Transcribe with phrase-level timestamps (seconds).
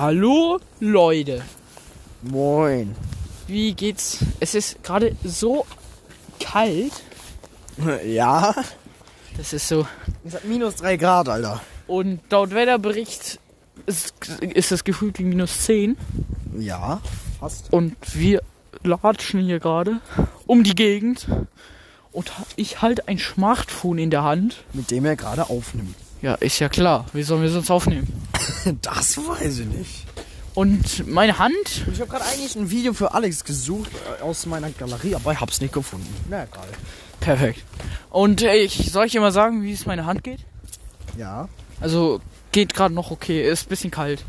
[0.00, 1.42] Hallo Leute,
[2.22, 2.94] Moin.
[3.46, 4.24] wie geht's?
[4.40, 5.66] Es ist gerade so
[6.42, 6.92] kalt.
[8.06, 8.54] Ja?
[9.36, 9.86] Das ist so.
[10.24, 11.60] Es hat minus 3 Grad, Alter.
[11.86, 13.38] Und laut Wetterbericht
[13.84, 15.98] ist, ist das gefühlt wie minus 10.
[16.58, 17.02] Ja,
[17.38, 17.70] fast.
[17.70, 18.40] Und wir
[18.82, 20.00] latschen hier gerade
[20.46, 21.26] um die Gegend.
[22.10, 24.64] Und ich halte ein Smartphone in der Hand.
[24.72, 25.94] Mit dem er gerade aufnimmt.
[26.22, 27.04] Ja, ist ja klar.
[27.12, 28.29] Wie sollen wir sonst aufnehmen?
[28.82, 30.06] Das weiß ich nicht.
[30.54, 34.70] Und meine Hand, Ich habe gerade eigentlich ein Video für Alex gesucht äh, aus meiner
[34.70, 36.12] Galerie, aber ich hab's nicht gefunden.
[36.28, 36.66] Na egal.
[37.20, 37.62] perfekt.
[38.10, 40.40] Und äh, ich soll ich dir mal sagen, wie es meine Hand geht?
[41.16, 41.48] Ja.
[41.80, 42.20] Also
[42.52, 44.24] geht gerade noch okay, ist ein bisschen kalt.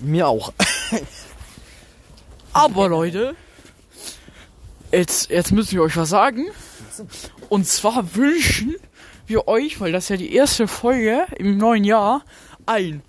[0.00, 0.52] Mir auch.
[2.52, 3.36] Aber Leute,
[4.90, 6.46] jetzt, jetzt müssen wir euch was sagen.
[7.48, 8.74] Und zwar wünschen
[9.26, 12.24] wir euch, weil das ja die erste Folge im neuen Jahr,
[12.66, 13.02] ein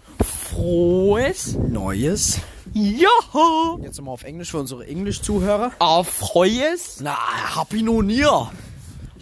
[0.47, 2.39] frohes Neues.
[2.73, 3.79] Jahr.
[3.81, 5.71] Jetzt nochmal auf Englisch für unsere Englisch-Zuhörer.
[5.79, 7.17] Erfreues Na,
[7.55, 8.51] Happy New Year.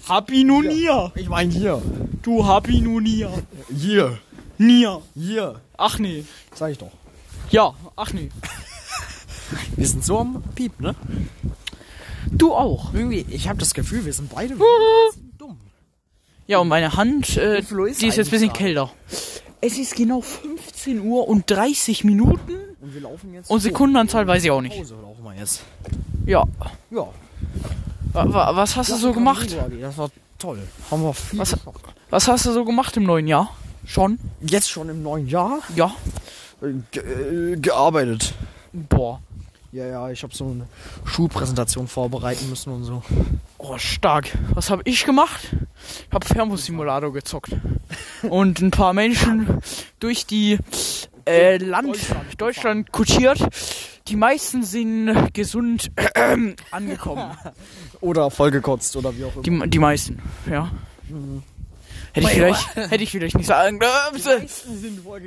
[0.08, 1.12] Happy New Year.
[1.16, 1.82] Ich mein hier.
[2.22, 3.32] Du Happy New Year.
[3.76, 4.20] Hier.
[4.58, 5.02] Nier.
[5.16, 5.62] Hier.
[5.78, 6.26] Ach nee.
[6.54, 6.92] Sag ich doch.
[7.50, 8.30] Ja, ach nee.
[9.76, 10.96] Wir sind so am Piep, ne?
[12.32, 12.94] Du auch.
[12.94, 14.56] Irgendwie, ich habe das Gefühl, wir sind beide
[15.38, 15.58] dumm.
[16.48, 18.92] Ja, und meine Hand, äh, die ist jetzt ein bisschen kälter.
[19.62, 20.22] Es ist genau
[20.86, 22.52] 15 Uhr und 30 Minuten.
[22.82, 23.50] Und wir laufen jetzt.
[23.50, 24.78] Und Sekundenanzahl weiß ich auch nicht.
[24.78, 25.62] Pause laufen wir jetzt.
[26.28, 26.44] Ja.
[26.92, 27.08] Ja.
[28.14, 29.56] Wa- wa- Was hast du so gemacht?
[29.82, 30.60] Das war toll.
[30.92, 31.58] Haben wir viel Was-.
[32.12, 33.50] Was hast du so gemacht im neuen Jahr?
[33.88, 34.20] Schon?
[34.42, 35.92] Jetzt schon im neuen Jahr Ja.
[36.62, 38.34] äh, ge äh, gearbeitet.
[38.74, 39.22] Boah.
[39.76, 40.68] Ja, ja, ich habe so eine
[41.04, 43.04] Schulpräsentation vorbereiten müssen und so.
[43.58, 44.30] Oh, stark.
[44.54, 45.50] Was habe ich gemacht?
[46.08, 47.52] Ich habe Fernbus-Simulator gezockt.
[48.22, 49.60] Und ein paar Menschen
[50.00, 50.60] durch die
[51.26, 53.38] äh, Land Deutschland Deutschland, kutschiert.
[54.08, 55.92] Die meisten sind gesund
[56.72, 57.38] angekommen.
[58.00, 59.66] Oder vollgekotzt oder wie auch immer.
[59.66, 60.72] Die, die meisten, ja.
[62.14, 64.48] Hätte ich vielleicht, hätte ich vielleicht nicht sagen dürfen.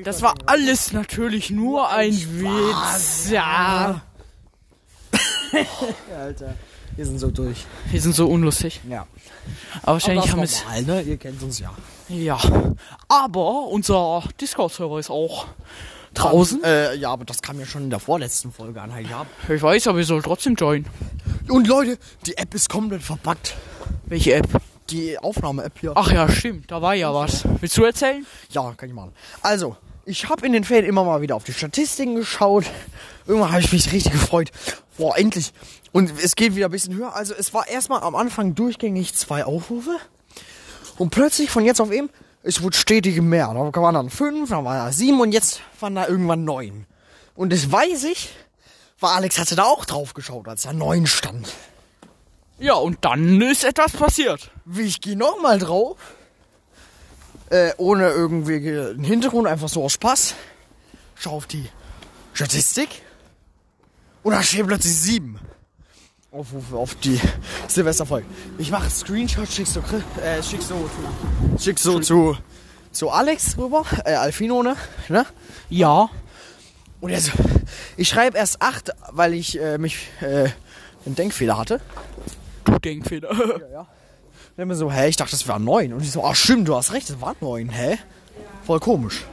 [0.05, 3.29] Das war alles natürlich nur ein Witz.
[3.31, 4.01] Ja.
[6.19, 6.55] Alter.
[6.97, 7.65] Wir sind so durch.
[7.91, 8.81] Wir sind so unlustig.
[8.89, 9.07] Ja.
[9.83, 10.53] Aber wahrscheinlich haben Aber es.
[10.55, 11.03] ist normal, ne?
[11.03, 11.73] Ihr kennt uns ja.
[12.09, 12.39] Ja.
[13.09, 15.47] Aber unser Discord-Server ist auch
[16.15, 16.65] draußen.
[16.65, 19.31] Äh, ja, aber das kam ja schon in der vorletzten Folge an Heiligabend.
[19.49, 20.87] Ich weiß, aber ihr sollt trotzdem joinen.
[21.49, 23.55] Und Leute, die App ist komplett verpackt.
[24.07, 24.49] Welche App?
[24.91, 25.93] Die Aufnahme-App hier.
[25.95, 26.71] Ach ja, stimmt.
[26.71, 27.45] Da war ja was.
[27.61, 28.27] Willst du erzählen?
[28.51, 29.13] Ja, kann ich machen.
[29.43, 29.77] Also,
[30.09, 32.65] ich habe in den Ferien immer mal wieder auf die Statistiken geschaut.
[33.27, 34.51] Irgendwann habe ich mich richtig gefreut.
[34.97, 35.53] Boah, endlich.
[35.93, 37.15] Und es geht wieder ein bisschen höher.
[37.15, 39.97] Also, es war erstmal am Anfang durchgängig zwei Aufrufe.
[40.97, 42.09] Und plötzlich von jetzt auf eben,
[42.43, 43.49] es wurde stetig mehr.
[43.49, 46.87] Da waren dann fünf, dann waren da sieben und jetzt waren da irgendwann neun.
[47.35, 48.31] Und das weiß ich,
[49.01, 51.53] weil Alex hatte da auch drauf geschaut, als da neun stand.
[52.59, 54.51] Ja, und dann ist etwas passiert.
[54.65, 55.99] Wie ich gehe nochmal drauf.
[57.51, 60.35] Äh, ohne irgendwie einen Hintergrund, einfach so aus Spaß.
[61.15, 61.69] Schau auf die
[62.35, 62.89] Statistik.
[64.23, 65.39] Und da steht plötzlich sieben.
[66.31, 67.19] Aufrufe auf die
[67.69, 68.27] Silvesterfolge.
[68.59, 72.37] Ich mache Screenshot, schickst du, Chris- äh, schickst du, zu- schickst du zu,
[72.93, 74.77] zu Alex rüber, äh, Alfino, ne?
[75.09, 75.25] ne?
[75.71, 76.11] Ja.
[77.01, 77.33] Und er so,
[77.97, 80.51] ich schreibe erst acht, weil ich äh, mich, äh,
[81.07, 81.81] einen Denkfehler hatte.
[82.65, 83.31] Du Denkfehler.
[83.73, 83.87] Ja.
[84.59, 85.93] Und mir so, hä, ich dachte, das wären neun.
[85.93, 87.97] Und ich so, ach stimmt, du hast recht, das waren neun, hä?
[88.67, 89.25] Voll komisch.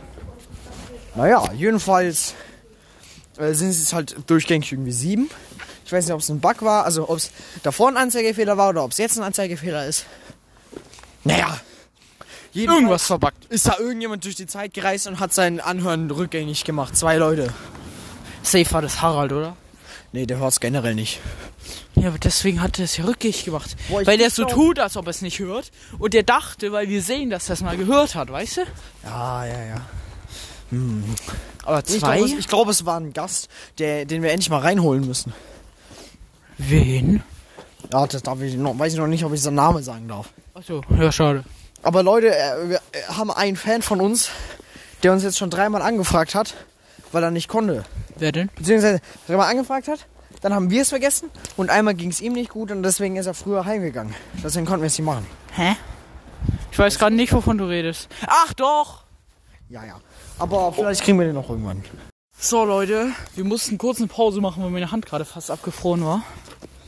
[1.16, 2.36] Naja, jedenfalls
[3.38, 5.32] äh, sind es halt durchgängig irgendwie sieben.
[5.84, 7.32] Ich weiß nicht, ob es ein Bug war, also ob es
[7.64, 10.06] davor ein Anzeigefehler war oder ob es jetzt ein Anzeigefehler ist.
[11.24, 11.60] Naja.
[12.54, 13.46] jedenfalls Irgendwas verbuggt.
[13.50, 16.96] Ist da irgendjemand durch die Zeit gereist und hat sein Anhören rückgängig gemacht?
[16.96, 17.52] Zwei Leute.
[18.44, 19.58] Safe war das Harald, oder?
[20.16, 21.20] Nee, der hört's generell nicht.
[21.96, 23.76] Ja, aber deswegen hat er es ja rückgängig gemacht.
[23.90, 25.72] Boah, ich weil der muss so tut, als ob er es nicht hört.
[26.00, 28.62] Und der dachte, weil wir sehen, dass er es mal gehört hat, weißt du?
[29.04, 29.82] Ja, ja, ja.
[31.66, 32.16] Aber Ich zwei?
[32.18, 35.34] glaube, es, ich glaube, es war ein Gast, der, den wir endlich mal reinholen müssen.
[36.58, 37.22] Wen?
[37.92, 40.30] Ja, das darf ich noch, weiß ich noch nicht, ob ich seinen Namen sagen darf.
[40.54, 41.44] Achso, ja, schade.
[41.84, 44.30] Aber Leute, äh, wir äh, haben einen Fan von uns,
[45.04, 46.54] der uns jetzt schon dreimal angefragt hat,
[47.16, 47.86] weil er nicht konnte.
[48.18, 48.50] Wer denn?
[48.58, 50.06] Beziehungsweise dreimal angefragt hat,
[50.42, 53.26] dann haben wir es vergessen und einmal ging es ihm nicht gut und deswegen ist
[53.26, 54.14] er früher heimgegangen.
[54.44, 55.26] Deswegen konnten wir es nicht machen.
[55.54, 55.78] Hä?
[56.74, 58.10] Ich weiß gerade nicht, wovon du redest.
[58.28, 59.06] Ach doch!
[59.70, 60.02] Ja, ja.
[60.40, 61.86] Aber vielleicht kriegen wir den noch irgendwann.
[62.38, 66.22] So, Leute, wir mussten kurz eine Pause machen, weil meine Hand gerade fast abgefroren war.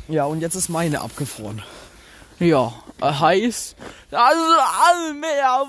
[0.10, 1.64] Ja, und jetzt ist meine abgefroren.
[2.38, 3.78] Ja, äh, heiß.
[4.12, 4.42] Also,
[4.90, 5.64] alle mehr.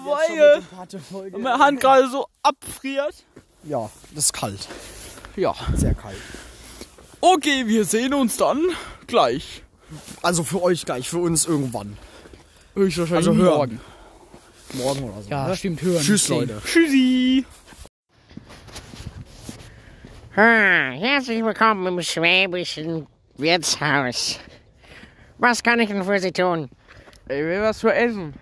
[1.32, 3.14] Und meine Hand gerade so abfriert.
[3.68, 4.66] Ja, das ist kalt.
[5.36, 5.54] Ja.
[5.74, 6.16] Sehr kalt.
[7.20, 8.62] Okay, wir sehen uns dann
[9.06, 9.62] gleich.
[10.22, 11.96] Also für euch gleich, für uns irgendwann.
[12.74, 13.54] Höchstwahrscheinlich Also hören.
[13.56, 13.80] morgen.
[14.74, 15.30] Morgen oder so.
[15.30, 15.56] Ja, ne?
[15.56, 16.02] stimmt, hören.
[16.02, 16.40] Tschüss, Sehen.
[16.40, 16.62] Leute.
[16.64, 17.44] Tschüssi.
[20.36, 23.06] Ah, herzlich willkommen im schwäbischen
[23.36, 24.38] Wirtshaus.
[25.38, 26.70] Was kann ich denn für Sie tun?
[27.24, 28.34] Ich will was zu essen.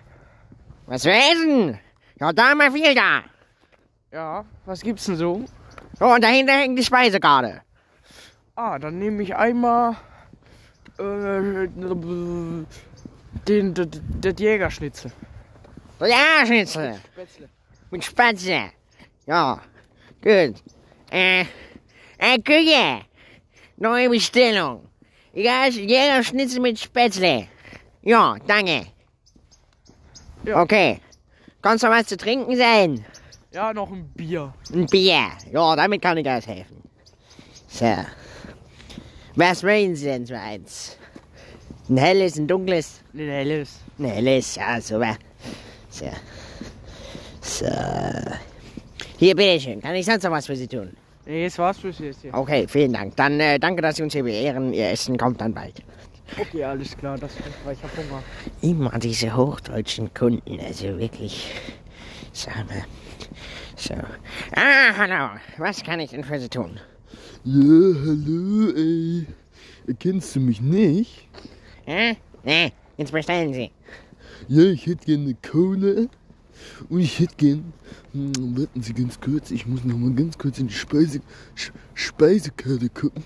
[0.85, 1.79] Was wir essen?
[2.19, 3.23] Ja, da haben wir viel da.
[4.11, 5.45] Ja, was gibt's denn so?
[5.97, 7.61] So, und dahinter hängt die Speisekarte.
[8.55, 9.95] Ah, dann nehme ich einmal
[10.99, 12.67] äh, den,
[13.47, 15.11] den, den Jägerschnitzel.
[16.01, 16.99] Ja, Schnitzel.
[17.13, 17.49] Spätzle.
[17.89, 18.71] Mit Spatze.
[19.25, 19.61] Ja,
[20.21, 20.55] gut.
[21.11, 21.45] Äh,
[22.17, 23.01] äh, Küche.
[23.77, 24.87] Neue Bestellung.
[25.33, 27.47] Ja, jeder Schnitzel mit Spätzle.
[28.01, 28.87] Ja, danke.
[30.43, 30.61] Ja.
[30.61, 30.99] Okay.
[31.61, 33.05] Kannst du was zu trinken sein?
[33.57, 34.53] Ja, noch ein Bier.
[34.71, 35.31] Ein Bier.
[35.51, 36.77] Ja, damit kann ich aushelfen.
[37.67, 37.91] So.
[39.35, 40.95] Was wollen Sie denn für eins?
[41.89, 43.01] Ein helles, ein dunkles?
[43.15, 43.79] Ein helles.
[43.97, 45.17] Ein helles, ja, super.
[45.89, 46.05] So.
[47.41, 47.65] So.
[49.17, 49.81] Hier, bitteschön.
[49.81, 50.95] Kann ich sonst noch was für Sie tun?
[51.25, 52.35] Nee, das war's bis jetzt hier.
[52.35, 53.15] Okay, vielen Dank.
[53.15, 54.71] Dann äh, danke, dass Sie uns hier beehren.
[54.71, 55.81] Ihr Essen kommt dann bald.
[56.39, 58.21] Okay, alles klar, das stimmt, weil ich hab Hunger.
[58.61, 61.51] Immer diese hochdeutschen Kunden, also wirklich.
[62.33, 62.85] Sag mal.
[63.75, 63.93] So.
[64.55, 65.39] Ah, hallo.
[65.57, 66.79] Was kann ich denn für Sie tun?
[67.43, 69.25] Ja, hallo, ey.
[69.87, 71.27] Erkennst du mich nicht?
[71.85, 72.17] Hä?
[72.43, 73.71] Nee, jetzt bestellen Sie.
[74.47, 76.07] Ja, ich hätte gerne eine Cola.
[76.89, 77.73] Und ich hätte gern.
[78.13, 81.21] Hm, warten Sie ganz kurz, ich muss noch mal ganz kurz in die Speise,
[81.55, 83.23] Sch Speisekarte gucken.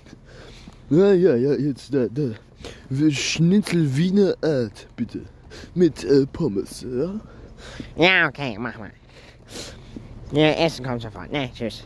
[0.90, 2.32] Ja, ja, ja, jetzt da, da.
[3.10, 5.22] Schnitzel Wiener Art, bitte.
[5.74, 7.20] Mit äh, Pommes, ja?
[7.96, 8.92] Ja, okay, mach mal.
[10.32, 11.30] Ja, Essen kommt sofort.
[11.30, 11.84] Ne, tschüss.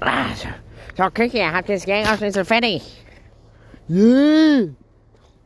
[0.00, 0.48] Ah, so.
[0.96, 2.82] so, Küche, habt ihr das Jägerschnitzel fertig?
[3.88, 4.68] Ja!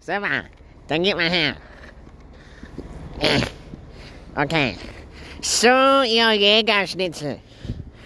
[0.01, 0.45] Super,
[0.87, 1.57] dann gib mal her.
[4.37, 4.77] Okay.
[5.41, 7.39] So, ihr Jägerschnitzel.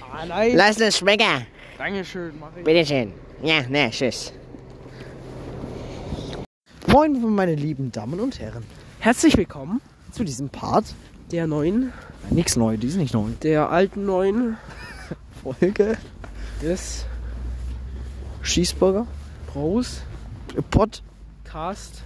[0.01, 0.57] Ah, nein.
[0.57, 1.47] Lasst es schmecken.
[1.77, 2.65] Dankeschön, mach ich.
[2.65, 3.13] Bitteschön.
[3.43, 4.33] Ja, ne, tschüss.
[6.87, 8.65] Moin, meine lieben Damen und Herren.
[9.01, 9.83] Herzlich willkommen
[10.13, 10.87] Zu diesem Part.
[11.31, 11.93] der neuen,
[12.31, 13.29] Nix neu, die ist nicht neu.
[13.43, 14.57] der alten neuen
[15.43, 15.97] Folge.
[16.63, 17.05] des
[18.43, 19.07] Schießburger.
[19.53, 20.03] Bros
[20.71, 21.03] Pod.
[21.45, 22.03] Cast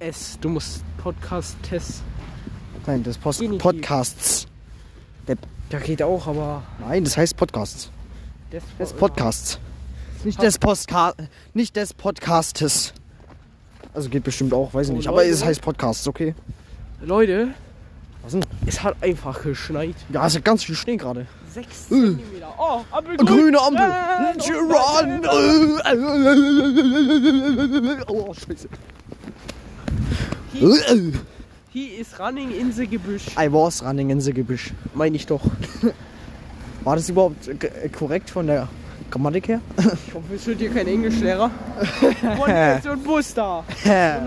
[0.00, 0.38] S.
[0.40, 2.02] Du musst Podcast Test.
[2.86, 3.62] Nein, das Post Genitiv.
[3.62, 4.46] Podcasts.
[5.70, 7.90] Ja, geht auch, aber Nein, das heißt Podcasts.
[8.52, 9.58] des, Des Podcasts.
[10.24, 11.14] Nicht des Postka
[11.54, 12.92] nicht des Podcastes.
[13.94, 15.08] Also geht bestimmt auch, weiß ich Oh, nicht.
[15.08, 15.30] Aber Leute.
[15.30, 16.34] es heißt Podcasts, okay?
[17.00, 17.48] Leute,
[18.32, 18.44] Denn?
[18.66, 19.96] es hat einfach geschneit.
[20.12, 21.26] Ja, es hat ganz viel Schnee gerade.
[21.52, 22.54] Sechs Zentimeter.
[22.58, 23.82] Oh, Ampel Grüne Ampel.
[23.82, 25.20] Äh, Run.
[28.08, 28.68] Oh, scheiße.
[31.70, 33.26] He is running in the Gebüsch.
[33.38, 34.72] I was running in the Gebüsch.
[34.94, 35.42] Meine ich doch.
[36.84, 38.68] War das überhaupt äh, korrekt von der
[39.10, 39.60] Grammatik her?
[40.06, 41.50] Ich hoffe, es wird hier kein Englischlehrer.
[42.44, 43.58] Ein Bus da.
[43.84, 44.26] Und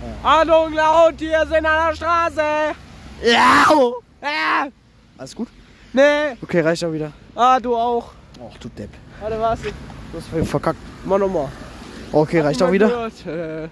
[0.00, 0.28] doch.
[0.28, 2.74] Achtung, laut, hier sind an der Straße.
[3.24, 3.66] Ja.
[4.20, 4.66] Ah,
[5.16, 5.48] Alles gut?
[5.92, 6.36] nee.
[6.42, 7.12] Okay, reicht auch wieder.
[7.34, 8.12] Ah, du auch.
[8.40, 8.90] Ach, du Depp.
[9.20, 9.60] Warte, was?
[9.62, 9.70] Du
[10.18, 10.78] hast verkackt.
[11.04, 11.48] Mach nochmal.
[12.12, 12.88] Okay, reicht auch wieder.
[12.88, 13.26] Gehört.
[13.26, 13.64] Äh,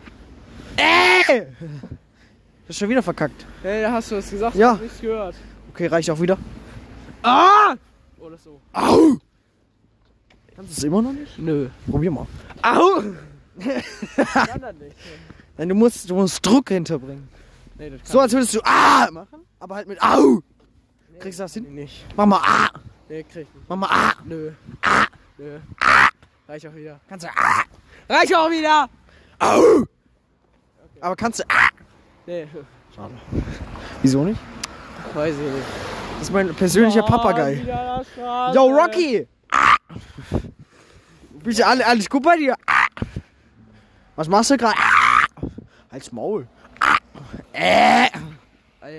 [0.76, 1.46] Ey!
[1.60, 3.46] Du hast schon wieder verkackt.
[3.62, 4.56] hey, da hast du was gesagt.
[4.56, 4.72] Ja.
[4.72, 5.34] Hab nichts gehört.
[5.72, 6.36] Okay, reicht auch wieder.
[7.22, 7.74] Ah!
[8.18, 8.60] Oder so.
[8.72, 9.16] Au!
[10.54, 11.38] Kannst du es immer noch nicht?
[11.38, 11.68] Nö.
[11.90, 12.26] Probier mal.
[12.62, 13.02] Au!
[14.24, 14.96] kann das nicht.
[15.58, 17.28] Nein, du musst, du musst Druck hinterbringen.
[17.78, 20.40] Nee, So als würdest du Ah machen, aber halt mit Au.
[21.18, 21.74] Kriegst du das hin?
[21.74, 22.04] nicht.
[22.16, 22.68] Mach mal Ah.
[23.08, 23.68] Nee, krieg ich nicht.
[23.68, 24.12] Mach mal Ah.
[24.24, 24.52] Nö.
[25.38, 25.58] Nö.
[26.48, 27.00] Reich auch wieder.
[27.08, 27.62] Kannst du Ah.
[28.08, 28.88] Reich auch wieder!
[29.40, 29.84] Au.
[31.00, 31.68] Aber kannst du Ah.
[32.26, 32.46] Nee,
[32.94, 33.14] Schade.
[34.02, 34.40] Wieso nicht?
[35.14, 35.66] weiß ich nicht.
[36.18, 37.62] Das ist mein persönlicher Ah, Papagei.
[38.54, 39.26] Yo, Rocky!
[39.52, 39.74] Ah.
[41.42, 42.54] Bist du alle, alles gut bei dir?
[42.66, 42.86] Ah.
[44.16, 44.76] Was machst du gerade?
[44.78, 44.95] Ah.
[45.96, 46.46] Halt's Maul.
[46.80, 46.96] Ah.
[47.54, 48.08] Äh.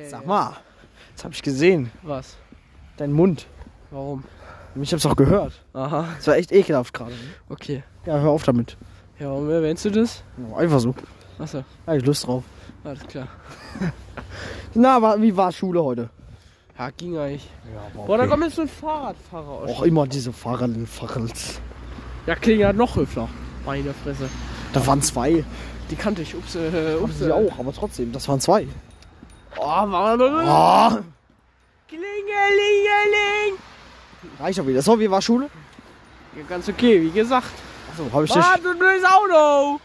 [0.09, 0.53] Sag mal,
[1.15, 1.91] das hab ich gesehen.
[2.01, 2.35] Was?
[2.97, 3.45] Dein Mund.
[3.91, 4.23] Warum?
[4.81, 5.53] Ich hab's auch gehört.
[5.73, 7.11] Aha, Das war echt ekelhaft gerade.
[7.11, 7.17] ne?
[7.49, 7.83] okay.
[8.07, 8.77] Ja, hör auf damit.
[9.19, 10.23] Ja, warum erwähnst du das?
[10.49, 10.95] Ja, Einfach so.
[11.37, 12.43] Achso, hab ich Lust drauf.
[12.83, 13.27] alles klar.
[14.73, 16.09] Na, wa- wie war Schule heute?
[16.79, 17.47] Ja, ging eigentlich.
[17.75, 19.69] Ja, aber Boah, da kommt jetzt so ein Fahrradfahrer aus.
[19.69, 21.61] Auch immer diese Fahrrad Fahrrads.
[22.25, 23.29] Ja, klingt ja noch höfler.
[23.67, 24.27] Meine Fresse.
[24.73, 25.45] Da waren zwei.
[25.89, 26.35] Die kannte ich.
[26.35, 27.19] Ups, äh, ups.
[27.19, 28.67] sie auch, aber trotzdem, das waren zwei.
[29.57, 30.99] Oh, war Oh,
[31.87, 33.59] Klingelingeling.
[34.39, 34.81] Reicht doch wieder.
[34.81, 35.49] So, wie war Schule?
[36.35, 37.47] Ja, ganz okay, wie gesagt.
[37.91, 38.43] Achso, hab ich dich.
[38.43, 39.79] Ah, du blödes Auto!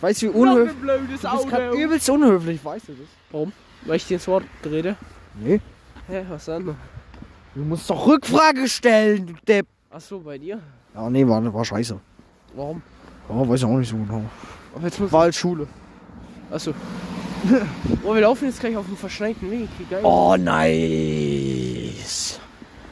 [0.00, 0.76] Weißt du, wie unhöflich.
[0.80, 1.76] Du bist Auto!
[1.76, 3.06] übelst unhöflich, weißt du das?
[3.30, 3.52] Warum?
[3.86, 4.96] Weil ich dir ins Wort rede?
[5.34, 5.60] Nee.
[6.08, 6.76] Hä, was dann?
[7.54, 9.66] Du musst doch Rückfrage stellen, du Depp.
[9.90, 10.60] Ach so, bei dir?
[10.94, 11.98] Ja, nee, war, war scheiße.
[12.54, 12.82] Warum?
[13.28, 14.24] Ja, weiß ich auch nicht so genau.
[14.74, 15.66] Aber jetzt muss War halt Schule.
[16.50, 16.72] Achso.
[18.04, 19.68] oh, wir laufen jetzt gleich auf dem verschneiten Weg.
[19.90, 20.00] Geil.
[20.04, 22.38] Oh, nice.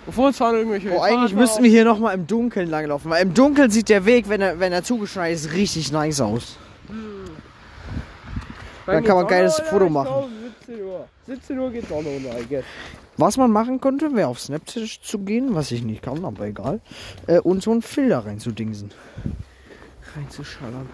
[0.06, 0.90] Bevor uns fahren irgendwelche.
[0.90, 3.10] Oh, eigentlich müssten wir hier nochmal im Dunkeln langlaufen.
[3.10, 6.56] Weil im Dunkeln sieht der Weg, wenn er, wenn er zugeschneit ist, richtig nice aus.
[8.86, 10.06] Dann kann man ein geiles Foto machen.
[10.06, 10.28] glaub,
[10.66, 11.06] 17 Uhr.
[11.26, 12.64] 17 Uhr geht Sonne unter, I guess.
[13.16, 16.80] Was man machen könnte, wäre auf Snapchat zu gehen, was ich nicht kann, aber egal.
[17.26, 18.90] Äh, und so einen Filter reinzudingsen.
[20.16, 20.88] Reinzuschallern.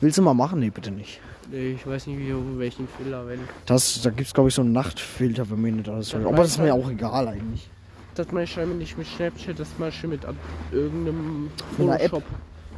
[0.00, 0.60] Willst du mal machen?
[0.60, 1.20] Nee, bitte nicht.
[1.50, 3.40] Nee, ich weiß nicht, wie, welchen Filler, wenn.
[3.66, 6.36] Das, da gibt es, glaube ich, so einen Nachtfilter, wenn mir nicht alles Das Aber
[6.38, 7.68] das ist mir auch egal eigentlich.
[8.14, 10.20] Das meine ich scheinbar nicht mit Snapchat, das meine ich mit
[10.70, 11.50] irgendeinem.
[11.76, 12.22] Photoshop.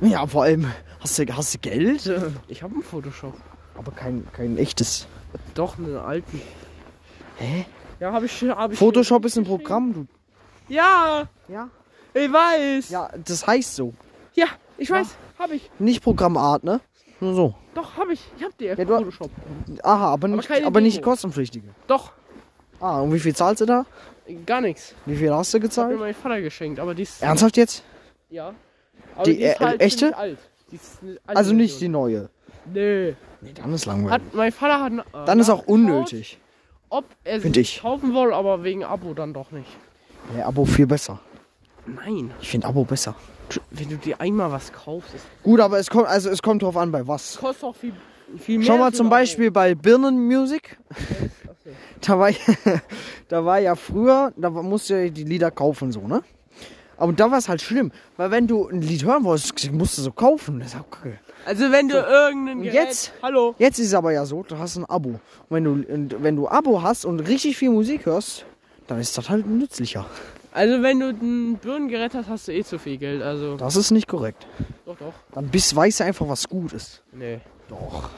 [0.00, 0.66] Ja, vor allem,
[1.00, 2.10] hast du, hast du Geld?
[2.48, 3.34] Ich habe einen Photoshop.
[3.76, 5.06] Aber kein, kein echtes.
[5.54, 6.40] Doch, einen alten.
[7.36, 7.66] Hä?
[8.00, 8.78] Ja, habe ich, hab ich.
[8.78, 10.06] Photoshop ist ein Programm, du.
[10.68, 11.68] Ja, Ja?
[12.12, 12.90] ich weiß.
[12.90, 13.92] Ja, Ja, das heißt so.
[14.78, 15.08] ich weiß.
[15.38, 15.70] Habe ich.
[15.78, 16.80] Nicht Programmart, ne?
[17.24, 17.54] Nur so.
[17.74, 18.20] Doch, habe ich.
[18.36, 19.30] Ich habe die App Ja, du- Photoshop.
[19.82, 21.68] Aha, aber nicht, keine aber nicht kostenpflichtige.
[21.86, 22.12] Doch,
[22.80, 23.86] Ah, und wie viel zahlst du da?
[24.44, 24.94] gar nichts.
[25.06, 25.98] Wie viel hast du Hat mir gezahlt?
[25.98, 27.22] mein Vater geschenkt, aber die ist.
[27.22, 27.82] Ernsthaft jetzt?
[28.28, 28.52] Ja.
[29.14, 30.16] Aber Die, die, ist äh, halt echte?
[30.16, 30.38] alt.
[30.70, 31.92] Die ist Also nicht die Version.
[31.92, 32.28] neue.
[32.66, 33.14] Nee.
[33.40, 34.12] Nee, dann ist langweilig.
[34.12, 34.92] Hat, mein Vater hat.
[34.92, 36.38] Äh, Dann ist auch unnötig.
[36.90, 37.80] Ob er ich.
[37.80, 39.68] kaufen will, aber wegen Abo dann doch nicht.
[40.36, 41.20] Ja, Abo viel besser.
[41.86, 42.32] Nein.
[42.40, 43.14] Ich finde Abo besser.
[43.70, 45.10] Wenn du dir einmal was kaufst,
[45.42, 47.38] Gut, aber es kommt, also es kommt drauf an, bei was.
[47.38, 47.92] kostet auch viel,
[48.38, 48.66] viel mehr.
[48.66, 49.10] Schau mal zum.
[49.10, 50.78] Beispiel bei Birnen Music.
[52.02, 52.30] Da war,
[53.28, 56.22] da war ja früher, da musst du ja die Lieder kaufen, so, ne?
[56.98, 60.02] Aber da war es halt schlimm, weil wenn du ein Lied hören wolltest, musst du
[60.02, 60.60] so kaufen.
[60.60, 61.18] Das ist auch kacke.
[61.46, 62.74] Also wenn du irgendein Und Gerät...
[62.74, 63.12] jetzt?
[63.22, 63.54] Hallo?
[63.58, 65.08] Jetzt ist es aber ja so, du hast ein Abo.
[65.08, 68.44] Und wenn du, und wenn du Abo hast und richtig viel Musik hörst,
[68.86, 70.06] dann ist das halt nützlicher.
[70.54, 73.22] Also wenn du ein Birnengerät hast, hast du eh zu viel Geld.
[73.22, 74.46] Also Das ist nicht korrekt.
[74.86, 75.12] doch, doch.
[75.32, 77.02] Dann bist, weißt du einfach, was gut ist.
[77.12, 77.40] Nee.
[77.68, 78.08] Doch.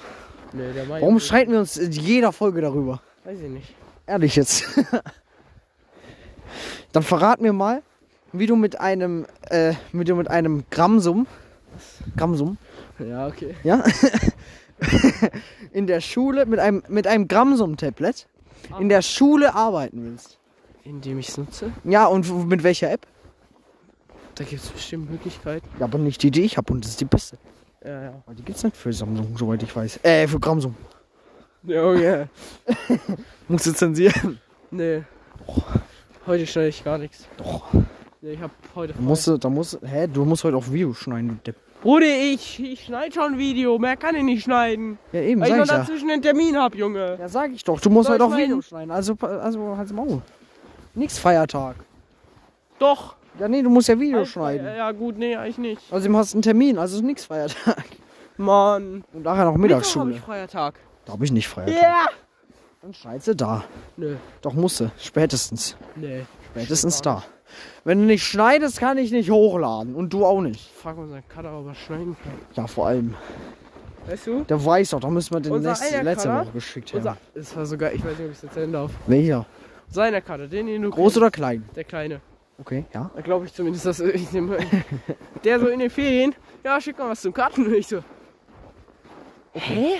[0.52, 1.00] Nee, der Mai.
[1.00, 3.00] Warum streiten wir uns in jeder Folge darüber?
[3.24, 3.74] Weiß ich nicht.
[4.06, 4.66] Ehrlich jetzt.
[6.92, 7.82] Dann verrat mir mal,
[8.32, 11.26] wie du mit einem, äh, wie du mit einem Grammsum,
[12.18, 12.58] Grammsum,
[12.98, 13.54] Ja, okay.
[13.64, 13.82] ja,
[15.72, 18.26] in der Schule, mit einem, mit einem Grammsum-Tablet
[18.78, 20.38] in der Schule arbeiten willst.
[20.86, 21.72] Indem ich es nutze.
[21.84, 23.06] Ja, und mit welcher App?
[24.36, 25.66] Da gibt es bestimmt Möglichkeiten.
[25.80, 27.38] Ja, aber nicht die, die ich habe und das ist die beste.
[27.84, 28.22] Ja, ja.
[28.24, 30.00] Weil die gibt's nicht für Samsung, soweit ich weiß.
[30.04, 30.76] Äh, für Grammsum.
[31.66, 32.28] Oh yeah.
[33.48, 34.38] Musst du zensieren.
[34.70, 35.02] Nee.
[36.26, 37.26] Heute schneide ich gar nichts.
[37.36, 37.64] Doch.
[38.20, 40.92] Nee, ich hab heute Da musst du, da musst hä, du musst heute auf Video
[40.94, 41.56] schneiden, du Depp.
[41.82, 43.78] Bruder, ich, ich schneide schon ein Video.
[43.78, 44.98] Mehr kann ich nicht schneiden.
[45.12, 45.78] Ja, eben, Weil ich sag noch ich ja.
[45.78, 47.16] dazwischen einen Termin hab, Junge.
[47.18, 47.80] Ja, sag ich doch.
[47.80, 48.90] Du musst Soll heute ich auf Video schneiden.
[48.92, 50.22] Also, also halt's Maul.
[50.96, 51.76] Nix Feiertag.
[52.78, 53.16] Doch.
[53.38, 54.66] Ja, nee, du musst ja Video schneiden.
[54.66, 55.82] Ja, ja, gut, nee, eigentlich nicht.
[55.92, 57.84] Hast du einen Termin, also ist nix Feiertag.
[58.38, 59.04] Mann.
[59.12, 60.14] Und nachher noch Mittwoch hab Mittagsschule.
[60.14, 60.74] ich Feiertag.
[61.04, 61.82] Da hab ich nicht Feiertag.
[61.82, 62.06] Ja.
[62.80, 63.64] Dann schneidest du da.
[63.98, 64.16] Nö.
[64.40, 64.90] Doch musst du.
[64.98, 65.76] Spätestens.
[65.96, 66.24] Nee.
[66.52, 67.22] Spätestens da.
[67.84, 69.94] Wenn du nicht schneidest, kann ich nicht hochladen.
[69.94, 70.70] Und du auch nicht.
[70.72, 72.32] Frag unseren Cutter, ob er schneiden kann.
[72.54, 73.14] Ja, vor allem.
[74.06, 74.44] Weißt du?
[74.44, 76.32] Der weiß doch, da müssen wir den Unser letzte?
[76.32, 77.18] Woche geschickt Unser, haben.
[77.34, 78.92] das war sogar, ich weiß nicht, ob ich es erzählen darf.
[79.06, 79.46] Welcher?
[79.88, 81.16] Seiner Cutter, den, den du Groß kennst.
[81.18, 81.64] oder klein?
[81.74, 82.20] Der Kleine.
[82.58, 83.10] Okay, ja.
[83.14, 84.56] Da glaube ich zumindest, dass ich nehme.
[85.44, 87.66] Der so in den Ferien, ja, schick mal was zum Karten.
[87.66, 87.98] Und ich so,
[89.52, 89.96] hä?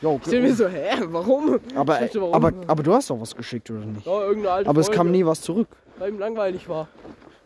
[0.00, 1.58] Jo, Ich mir so, hä, warum?
[1.74, 2.34] aber, dachte, warum?
[2.34, 4.06] aber, aber du hast doch was geschickt, oder nicht?
[4.06, 5.68] Ja, irgendeine alte Aber es kam nie was zurück.
[5.98, 6.88] Weil ihm langweilig war.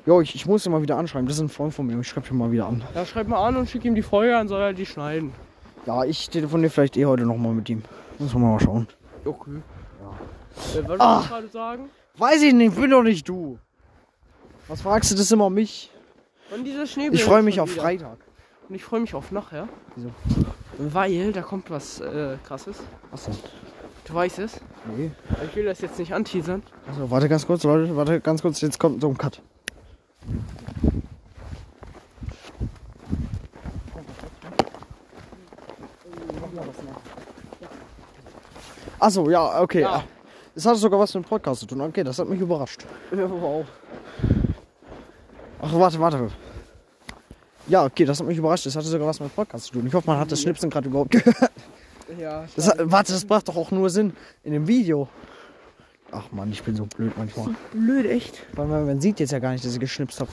[0.06, 1.26] Jo, ich, ich muss ihn mal wieder anschreiben.
[1.26, 1.98] Das ist ein Freund von mir.
[1.98, 2.84] Ich schreibe ihn mal wieder an.
[2.94, 5.32] Ja, schreib mal an und schick ihm die Folge an, soll er die schneiden.
[5.84, 7.82] Ja, ich telefoniere vielleicht eh heute nochmal mit ihm.
[8.18, 8.86] Muss man mal schauen.
[9.24, 9.62] Okay.
[10.74, 11.24] Äh, was Ah.
[11.28, 11.90] gerade sagen?
[12.18, 13.58] Weiß ich nicht, bin doch nicht du.
[14.68, 15.90] Was fragst du das immer mich?
[16.50, 18.18] Wann dieser Ich freue mich auf Freitag.
[18.68, 19.68] Und ich freue mich auf nachher.
[19.94, 20.10] Wieso?
[20.78, 22.78] Weil da kommt was äh, krasses.
[23.10, 23.36] Was denn?
[24.06, 24.60] Du weißt es.
[24.96, 25.10] Nee.
[25.44, 26.62] Ich will das jetzt nicht anteasern.
[26.88, 29.42] Also, warte ganz kurz, Leute, warte ganz kurz, jetzt kommt so ein Cut.
[38.98, 39.82] Achso, ja, okay.
[39.82, 40.04] Ja.
[40.56, 41.82] Es hat sogar was mit dem Podcast zu tun.
[41.82, 42.82] Okay, das hat mich überrascht.
[43.12, 43.64] wow.
[45.60, 46.30] Ach, warte, warte.
[47.68, 48.64] Ja, okay, das hat mich überrascht.
[48.64, 49.86] Das hatte sogar was mit dem Podcast zu tun.
[49.86, 51.36] Ich hoffe, man hat das Schnipsen gerade überhaupt gehört.
[52.18, 55.08] Ja, Das hat, warte, das macht doch auch nur Sinn in dem Video.
[56.10, 57.48] Ach man, ich bin so blöd manchmal.
[57.72, 58.46] Blöd, echt.
[58.54, 60.30] Weil man, man sieht jetzt ja gar nicht, dass ich geschnipst habe.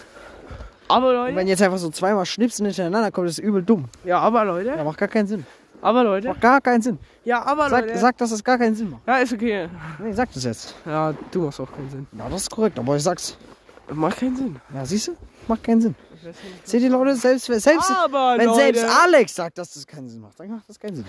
[0.87, 3.89] Aber Und Leute, wenn jetzt einfach so zweimal schnipsen hintereinander kommt, ist das übel dumm.
[4.05, 5.45] ja, aber Ja, Leute, macht gar keinen Sinn.
[5.83, 6.97] Aber Leute, Macht gar keinen Sinn.
[7.23, 7.99] ja, aber Sag, Leute.
[7.99, 9.01] sag dass es gar keinen Sinn macht.
[9.07, 9.69] Ja, ist okay.
[9.99, 10.73] Nee, sag das jetzt.
[10.85, 12.07] Ja, du machst auch keinen Sinn.
[12.17, 13.37] Ja, das ist korrekt, aber ich sag's.
[13.91, 14.55] Macht keinen Sinn.
[14.73, 15.15] Ja, siehst du?
[15.47, 15.95] Macht keinen Sinn.
[16.63, 20.21] Seht ihr Leute, selbst, selbst Aber wenn Leute, selbst Alex sagt, dass das keinen Sinn
[20.21, 21.05] macht, dann macht das keinen Sinn.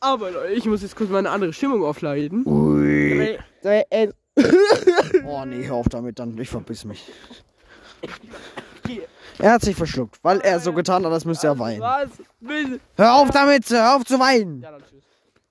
[0.00, 2.46] aber Leute, ich muss jetzt kurz mal eine andere Stimmung aufleiten.
[2.46, 3.38] Ui.
[5.26, 6.38] Oh nee, hör auf damit dann.
[6.38, 7.04] Ich verbiss mich.
[9.40, 11.80] Er hat sich verschluckt, weil er so getan hat, als müsste er weinen.
[11.80, 12.10] Was?
[12.96, 14.60] Hör auf damit, hör auf zu weinen.
[14.62, 15.04] Ja, dann tschüss.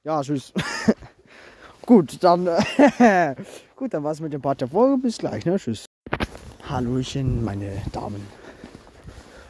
[0.04, 0.54] Ja, tschüss.
[1.86, 2.46] Gut, dann
[3.76, 5.02] gut, dann war's mit dem Part der Folge.
[5.02, 5.58] Bis gleich, ne?
[5.58, 5.86] Tschüss.
[6.70, 8.28] Hallöchen, meine Damen.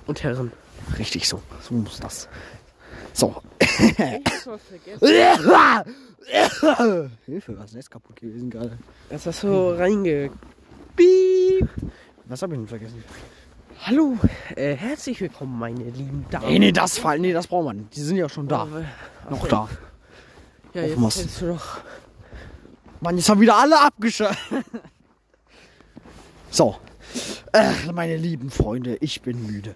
[0.08, 0.53] Und Herren.
[0.98, 1.41] Richtig so.
[1.62, 2.29] So muss das.
[3.12, 3.41] So.
[3.60, 5.08] Ich hab was vergessen.
[7.25, 8.77] Hilfe, was ist denn jetzt kaputt gewesen gerade?
[9.10, 10.31] Das hast so reinge...
[12.25, 13.03] Was hab ich denn vergessen?
[13.89, 14.19] Hallo,
[14.55, 16.46] äh, herzlich willkommen, meine lieben Damen.
[16.46, 17.77] Nee, nee, das Fall, nee, das braucht man.
[17.77, 17.96] nicht.
[17.96, 18.67] Die sind ja schon da.
[19.31, 19.67] Noch da.
[20.75, 21.17] Ja, Auf jetzt was?
[21.17, 21.77] hältst du doch...
[23.01, 24.38] Mann, jetzt haben wieder alle abgeschaltet.
[26.51, 26.75] So.
[27.51, 29.75] Äh, meine lieben Freunde, ich bin müde.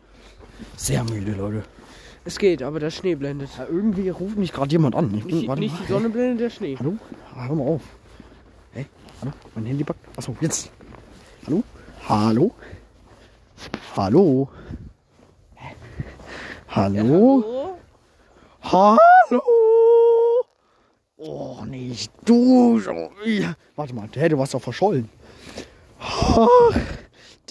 [0.77, 1.63] Sehr müde, Leute.
[2.24, 3.50] Es geht, aber der Schnee blendet.
[3.58, 5.12] Ja, irgendwie ruft mich gerade jemand an.
[5.15, 5.82] Ich bin, Nicht, warte nicht mal.
[5.88, 6.75] die Sonne blendet, der Schnee.
[6.77, 6.98] Hallo?
[7.36, 7.82] Ah, hör mal auf.
[8.74, 8.86] Hey,
[9.22, 10.05] warte, mein Handy packt.
[10.15, 10.70] Achso, jetzt.
[11.48, 11.63] Hallo?
[12.08, 12.53] Hallo?
[13.96, 14.50] Hallo?
[15.55, 15.75] Hä?
[16.70, 17.77] Hallo?
[18.62, 19.41] Hallo?
[21.17, 23.10] Oh, nicht du schon.
[23.75, 25.10] Warte mal, hey, du warst doch verschollen.
[26.00, 26.48] Ach,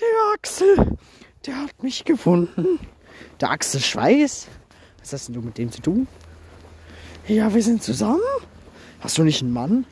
[0.00, 0.96] der Axel,
[1.46, 2.78] der hat mich gefunden.
[3.40, 4.48] Der Axel Schweiß?
[5.00, 6.06] Was hast denn du mit dem zu tun?
[7.26, 8.20] Ja, wir sind zusammen.
[9.00, 9.86] Hast du nicht einen Mann?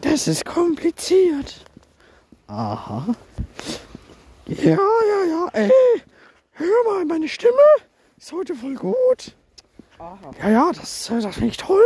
[0.00, 1.64] Das ist kompliziert.
[2.46, 3.06] Aha.
[4.46, 5.48] Ja, ja, ja.
[5.52, 5.70] Ey,
[6.52, 7.52] hör mal, meine Stimme
[8.18, 9.34] ist heute voll gut.
[10.42, 11.82] Ja, ja, das, äh, das finde ich toll.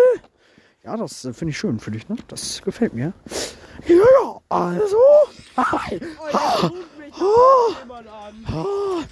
[0.82, 2.16] Ja, das äh, finde ich schön für dich, ne?
[2.28, 3.12] Das gefällt mir.
[3.86, 4.98] Ja, ja, also.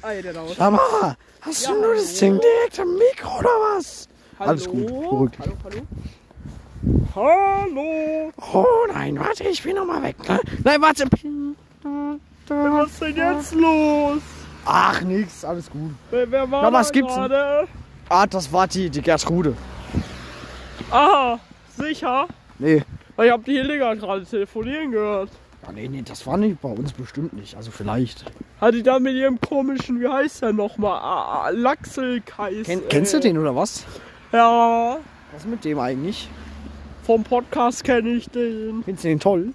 [0.03, 4.09] Alter, da Sag mal, hast du nur das Ding direkt am Mikro oder was?
[4.39, 4.51] Hallo?
[4.51, 5.41] Alles gut, beruhig dich.
[5.41, 5.83] Hallo, hallo?
[7.15, 8.33] Hallo?
[8.53, 10.17] Oh nein, warte, ich bin noch mal weg.
[10.29, 10.41] Ne?
[10.65, 11.05] Nein, warte.
[12.49, 14.23] Was ist denn jetzt los?
[14.65, 15.91] Ach, nix, alles gut.
[16.11, 17.25] Wer, wer war Na, was gibt's denn?
[17.29, 17.69] gerade?
[18.09, 19.55] Ah, das war die, die Gertrude.
[20.91, 21.39] Aha,
[21.77, 22.29] sicher?
[22.59, 22.83] Nee.
[23.23, 25.31] Ich hab die Hildegard gerade telefonieren gehört.
[25.65, 27.57] Ja, nee, nee, das war nicht bei uns bestimmt nicht.
[27.57, 28.25] Also vielleicht.
[28.61, 31.01] Hat die da mit ihrem komischen, wie heißt der nochmal?
[31.01, 32.67] Ah, ah, Lachselkais.
[32.67, 33.85] Ken, kennst du den oder was?
[34.33, 34.99] Ja,
[35.33, 36.29] Was ist mit dem eigentlich?
[37.07, 38.83] Vom Podcast kenne ich den.
[38.85, 39.55] Findest du den toll?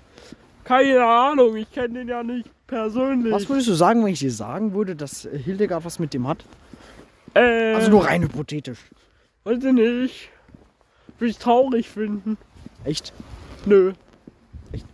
[0.64, 3.34] Keine Ahnung, ich kenne den ja nicht persönlich.
[3.34, 6.46] Was würdest du sagen, wenn ich dir sagen würde, dass Hildegard was mit dem hat?
[7.34, 8.80] äh, Also nur rein hypothetisch.
[9.44, 10.30] Weiß ich nicht.
[11.20, 12.38] Würde ich traurig finden.
[12.86, 13.12] Echt?
[13.66, 13.94] Nö.
[14.72, 14.86] Echt?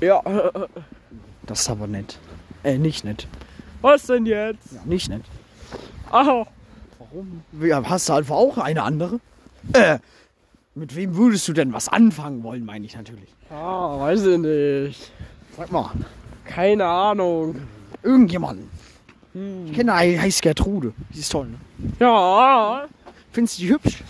[0.00, 0.22] Ja,
[1.46, 2.18] Das ist aber nett.
[2.64, 3.26] Äh, nicht nett.
[3.82, 4.72] was denn jetzt?
[4.72, 5.22] Ja, nicht nett.
[6.10, 6.46] Aha,
[6.98, 7.42] Warum?
[7.60, 9.20] Ja, hast du einfach auch eine andere?
[9.72, 9.98] Äh,
[10.78, 13.34] mit wem würdest du denn was anfangen wollen, meine ich natürlich.
[13.50, 15.12] ah, weiß ich nicht.
[15.56, 15.90] Sag mal,
[16.44, 17.56] Keine Ahnung.
[18.02, 18.70] irgendjemanden.
[19.66, 20.92] Ich kenne eine, heißt Gertrude.
[21.14, 21.58] Die ist toll, ne?
[22.00, 22.86] Ja,
[23.32, 24.02] Findest du die hübsch?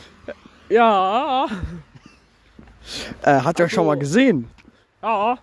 [0.68, 1.46] ja,
[3.22, 4.48] Äh, hat ja schon mal gesehen.
[5.02, 5.38] ja,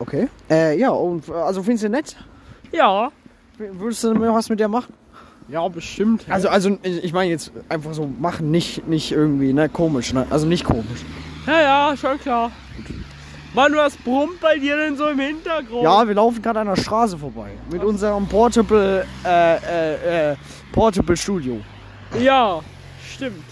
[0.00, 0.28] Okay.
[0.48, 2.16] Äh, ja, und äh, also findest du nett?
[2.72, 3.10] ja.
[3.58, 4.94] Würdest du mal was mit der machen?
[5.48, 6.26] Ja, bestimmt.
[6.28, 10.26] Also, also ich meine jetzt einfach so machen, nicht, nicht irgendwie, ne, komisch, ne?
[10.28, 11.00] Also nicht komisch.
[11.46, 12.50] Ja, ja, schon klar.
[13.54, 15.82] Mann, was brummt bei dir denn so im Hintergrund?
[15.82, 17.50] Ja, wir laufen gerade an der Straße vorbei.
[17.72, 20.36] Mit unserem Portable, äh, äh, äh,
[20.70, 21.58] Portable Studio.
[22.20, 22.60] Ja,
[23.14, 23.44] stimmt.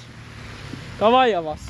[0.99, 1.61] Da war ja was.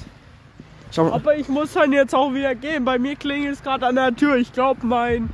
[0.98, 2.84] Aber ich muss dann jetzt auch wieder gehen.
[2.84, 4.36] Bei mir klingelt es gerade an der Tür.
[4.36, 5.30] Ich glaube, mein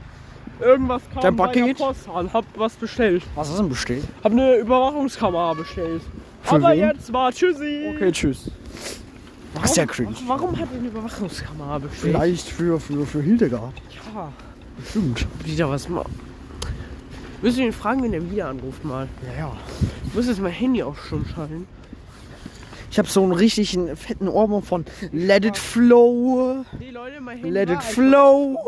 [0.63, 1.79] irgendwas kam Dein Paket?
[1.79, 2.33] Post an.
[2.33, 3.23] Hab was bestellt.
[3.35, 4.05] Was ist denn bestellt?
[4.25, 6.03] Hab eine Überwachungskamera bestellt.
[6.43, 6.79] Für Aber wen?
[6.79, 7.93] jetzt mal tschüssi.
[7.95, 8.51] Okay, tschüss.
[9.55, 10.15] Das ist ja cringe.
[10.27, 12.15] Warum hat er eine Überwachungskamera bestellt?
[12.15, 13.75] Vielleicht für, für, für Hildegard.
[14.15, 14.33] Ja,
[14.79, 15.27] Bestimmt.
[15.45, 16.05] wieder was mal.
[17.43, 19.09] Müssen wir ihn fragen, wenn er wieder anruft mal.
[19.35, 19.57] Ja, ja.
[20.07, 21.67] Ich muss jetzt mein Handy auch schon schalten.
[22.91, 26.65] Ich habe so einen richtigen fetten Ohrwurm von Let It Flow.
[26.79, 28.59] Nee, Leute, mein Handy Let It Flow.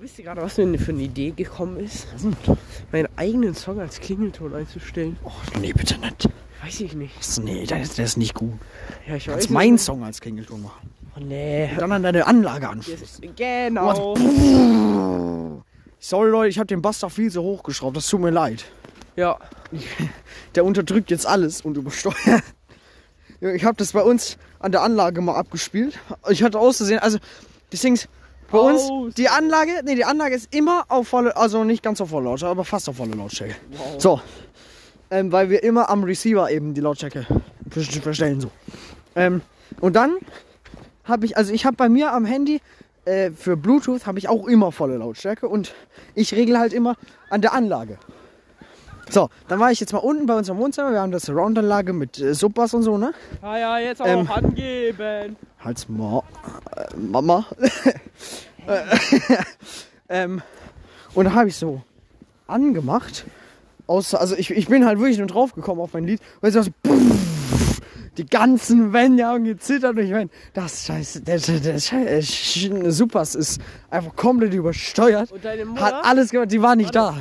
[0.00, 2.06] Wisst ihr gerade, was mir für eine Idee gekommen ist?
[2.92, 5.16] Meinen eigenen Song als Klingelton einzustellen.
[5.24, 6.28] Oh, nee, bitte nicht.
[6.62, 7.18] Weiß ich nicht.
[7.18, 8.52] Das- Nee, der ist, der ist nicht gut.
[9.08, 9.82] Ja, ich Das weiß ist mein nicht.
[9.84, 10.90] Song als Klingelton machen.
[11.16, 11.68] Oh, nee.
[11.72, 13.34] Und dann an deine Anlage anschließen.
[13.34, 14.14] Genau.
[15.98, 17.96] Sorry Leute, ich habe den Bass doch viel zu hoch geschraubt.
[17.96, 18.64] Das tut mir leid.
[19.16, 19.36] Ja.
[20.54, 22.42] Der unterdrückt jetzt alles und übersteuert.
[23.40, 25.98] Ich habe das bei uns an der Anlage mal abgespielt.
[26.28, 27.18] Ich hatte auszusehen, also
[27.70, 28.08] das Ding ist,
[28.50, 32.00] bei uns, Aus- die Anlage, nee, die Anlage ist immer auf volle, also nicht ganz
[32.00, 33.54] auf volle Lautstärke, aber fast auf volle Lautstärke.
[33.98, 34.20] So,
[35.10, 37.26] ähm, weil wir immer am Receiver eben die Lautstärke
[37.70, 38.50] ver- verstellen so.
[39.16, 39.42] Ähm,
[39.80, 40.16] und dann
[41.04, 42.60] habe ich, also ich habe bei mir am Handy
[43.04, 45.74] äh, für Bluetooth habe ich auch immer volle Lautstärke und
[46.14, 46.96] ich regle halt immer
[47.30, 47.98] an der Anlage.
[49.10, 50.92] So, dann war ich jetzt mal unten bei unserem Wohnzimmer.
[50.92, 53.12] Wir haben das Surround-Anlage mit äh, Subbass und so, ne?
[53.42, 54.30] Ja, ja, jetzt auch Ähm.
[54.30, 55.36] angeben.
[55.60, 56.22] Halt's Ma
[56.76, 57.46] äh, Mama.
[60.08, 60.42] ähm,
[61.14, 61.82] und da habe ich so
[62.46, 63.24] angemacht.
[63.86, 66.20] Außer, also ich, ich bin halt wirklich nur drauf gekommen auf mein Lied.
[66.42, 67.80] Und so, pff,
[68.18, 69.96] die ganzen Wände haben gezittert.
[69.96, 75.32] Und ich meine, das Scheiße, der, der, der Scheiße, Supers ist einfach komplett übersteuert.
[75.32, 77.16] Und deine Hat Mutter, alles gemacht, die war nicht da.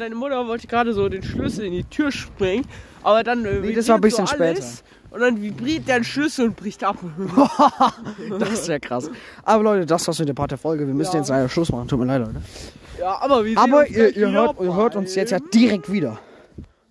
[0.00, 2.66] Deine Mutter wollte gerade so den Schlüssel in die Tür springen,
[3.02, 6.46] aber dann äh, Nee, das war ein bisschen so alles, Und dann vibriert der Schlüssel
[6.48, 6.96] und bricht ab.
[8.38, 9.10] Das wäre krass.
[9.44, 10.86] Aber Leute, das war's mit der Part der Folge.
[10.86, 11.18] Wir müssen Ja.
[11.20, 11.88] jetzt leider Schluss machen.
[11.88, 12.42] Tut mir leid, Leute.
[12.98, 16.18] ja, aber wir Aber ihr, ihr, hört, ihr hört uns jetzt ja direkt wieder.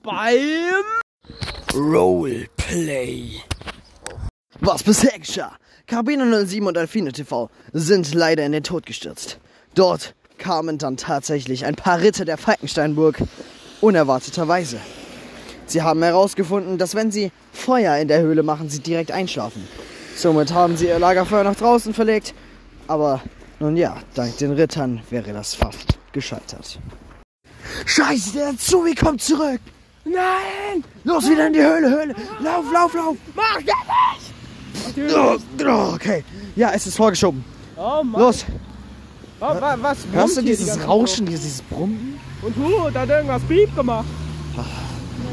[0.03, 0.83] beim
[1.73, 3.39] Roleplay.
[4.59, 5.53] Was bisher geschah?
[5.87, 9.39] Karabiner 07 und Alfine TV sind leider in den Tod gestürzt.
[9.75, 13.19] Dort kamen dann tatsächlich ein paar Ritter der Falkensteinburg
[13.81, 14.79] unerwarteterweise.
[15.67, 19.67] Sie haben herausgefunden, dass wenn sie Feuer in der Höhle machen, sie direkt einschlafen.
[20.15, 22.33] Somit haben sie ihr Lagerfeuer nach draußen verlegt.
[22.87, 23.21] Aber
[23.59, 26.79] nun ja, dank den Rittern wäre das fast gescheitert.
[27.85, 29.61] Scheiße, der Zui kommt zurück!
[30.05, 30.83] Nein!
[31.03, 32.15] Los, wieder in die Höhle, Höhle!
[32.39, 33.17] Lauf, lauf, lauf!
[33.35, 35.15] Mach das nicht!
[35.15, 36.23] Oh, oh, okay.
[36.55, 37.43] Ja, es ist vorgeschoben.
[37.77, 38.21] Oh Mann.
[38.21, 38.45] Los.
[39.39, 42.19] Wa- wa- was Hörst du die dieses ganze Rauschen, dieses Brummen?
[42.41, 44.05] Und Hu, da hat irgendwas Piep gemacht.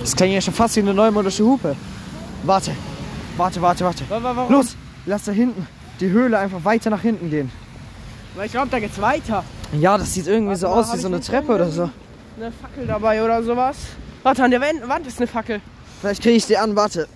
[0.00, 1.74] Das klingt ja schon fast wie eine neumodische Hupe.
[2.44, 2.70] Warte.
[3.36, 4.04] Warte, warte, warte.
[4.08, 4.52] Wa- wa- warum?
[4.52, 5.66] Los, lass da hinten
[6.00, 7.50] die Höhle einfach weiter nach hinten gehen.
[8.36, 9.42] Weil ich glaube, da geht's weiter.
[9.72, 11.90] Ja, das sieht irgendwie Warte so aus wie so eine Treppe oder so.
[12.38, 13.76] Eine Fackel dabei oder sowas.
[14.22, 15.60] Warte, an der Wand Wand ist eine Fackel.
[16.00, 17.08] Vielleicht kriege ich die an, warte.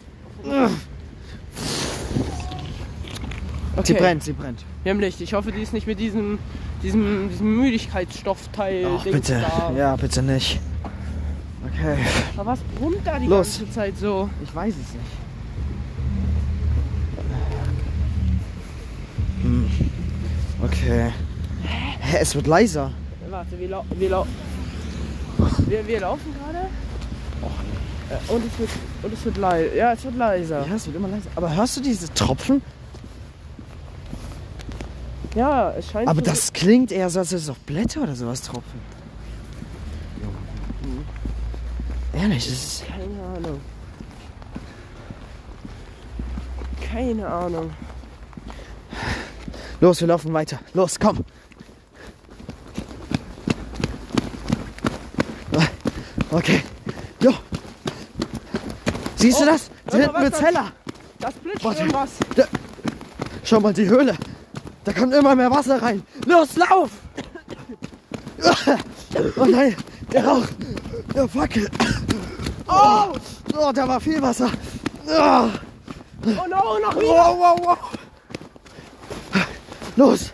[3.76, 3.84] Okay.
[3.84, 4.64] Sie brennt, sie brennt.
[4.82, 5.20] Wir haben Licht.
[5.20, 6.38] Ich hoffe, die ist nicht mit diesem,
[6.82, 8.86] diesem, diesem Müdigkeitsstoffteil.
[8.98, 9.40] Ach, bitte.
[9.40, 9.72] Da.
[9.76, 10.60] Ja, bitte nicht.
[11.66, 11.96] Okay.
[12.36, 13.58] Aber was brummt da die Los.
[13.58, 14.28] ganze Zeit so?
[14.42, 15.04] Ich weiß es nicht.
[19.42, 19.70] Hm.
[20.62, 21.12] Okay.
[22.00, 22.92] Hä, es wird leiser.
[23.30, 24.26] Warte, wir, lau wir, lau
[25.68, 26.66] wir, wir laufen gerade.
[28.10, 28.70] Äh, Und es wird,
[29.02, 29.74] und es wird leiser.
[29.74, 30.66] Ja, es wird leiser.
[30.68, 31.30] Ja, es wird immer leiser.
[31.36, 32.60] Aber hörst du diese Tropfen?
[35.34, 36.08] Ja, es scheint.
[36.08, 38.80] Aber so- das klingt eher so, als würde es auf Blätter oder sowas tropfen.
[42.12, 42.84] Ehrlich, das ist.
[42.86, 43.60] Keine Ahnung.
[46.92, 47.70] Keine Ahnung.
[49.80, 50.58] Los, wir laufen weiter.
[50.74, 51.24] Los, komm.
[56.30, 56.62] Okay.
[57.20, 57.32] Jo.
[59.16, 59.70] Siehst du Oh, das?
[59.86, 60.38] Da hinten was wird's
[61.18, 61.80] das- blitzt Warte.
[61.80, 62.10] irgendwas.
[63.44, 64.16] Schau mal, die Höhle.
[64.84, 66.02] Da kommt immer mehr Wasser rein.
[66.26, 66.90] Los, lauf!
[69.36, 69.76] Oh nein,
[70.12, 70.46] der Rauch.
[71.14, 71.68] Der Fackel.
[72.68, 73.12] Oh,
[73.58, 74.50] oh da war viel Wasser.
[75.06, 75.48] Oh,
[76.22, 77.08] Oh no, noch wieder.
[77.08, 77.78] wow, wow, wow.
[79.96, 80.32] Los.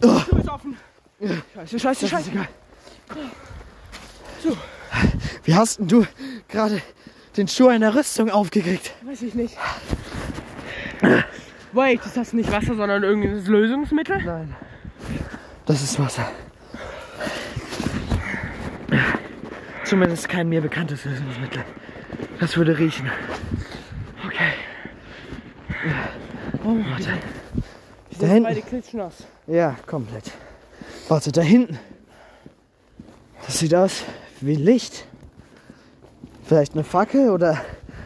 [0.00, 0.76] Tür ist offen.
[1.54, 2.30] Scheiße, scheiße, scheiße.
[2.30, 2.48] egal.
[5.44, 6.06] Wie hast denn du
[6.48, 6.80] gerade
[7.36, 8.92] den Schuh in der Rüstung aufgekriegt?
[9.04, 9.56] Weiß ich nicht.
[11.76, 14.22] Wait, ist das nicht Wasser, sondern irgendein Lösungsmittel?
[14.24, 14.56] Nein.
[15.66, 16.26] Das ist Wasser.
[19.84, 21.62] Zumindest kein mir bekanntes Lösungsmittel.
[22.40, 23.10] Das würde riechen.
[24.26, 24.52] Okay.
[26.64, 27.10] Oh, warte.
[28.10, 28.42] Wir Da hinten.
[28.44, 29.24] beide klitschnass.
[29.46, 30.32] Ja, komplett.
[31.08, 31.78] Warte, da hinten.
[33.44, 34.02] Das sieht aus
[34.40, 35.04] wie Licht.
[36.44, 37.60] Vielleicht eine Fackel oder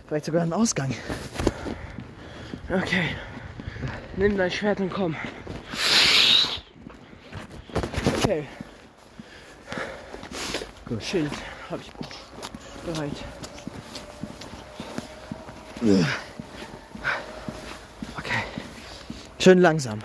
[0.08, 0.92] vielleicht sogar ein Ausgang.
[2.68, 3.04] Okay.
[4.20, 5.16] Nimm dein Schwert und komm.
[8.18, 8.46] Okay.
[10.86, 11.02] Gut.
[11.02, 11.32] Schild
[11.70, 13.16] habe ich auch bereit.
[18.18, 18.42] Okay.
[19.38, 20.00] Schön langsam.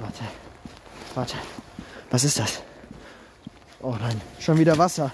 [0.00, 0.24] Warte.
[1.14, 1.36] Warte.
[2.10, 2.62] Was ist das?
[3.80, 5.10] Oh nein, schon wieder Wasser.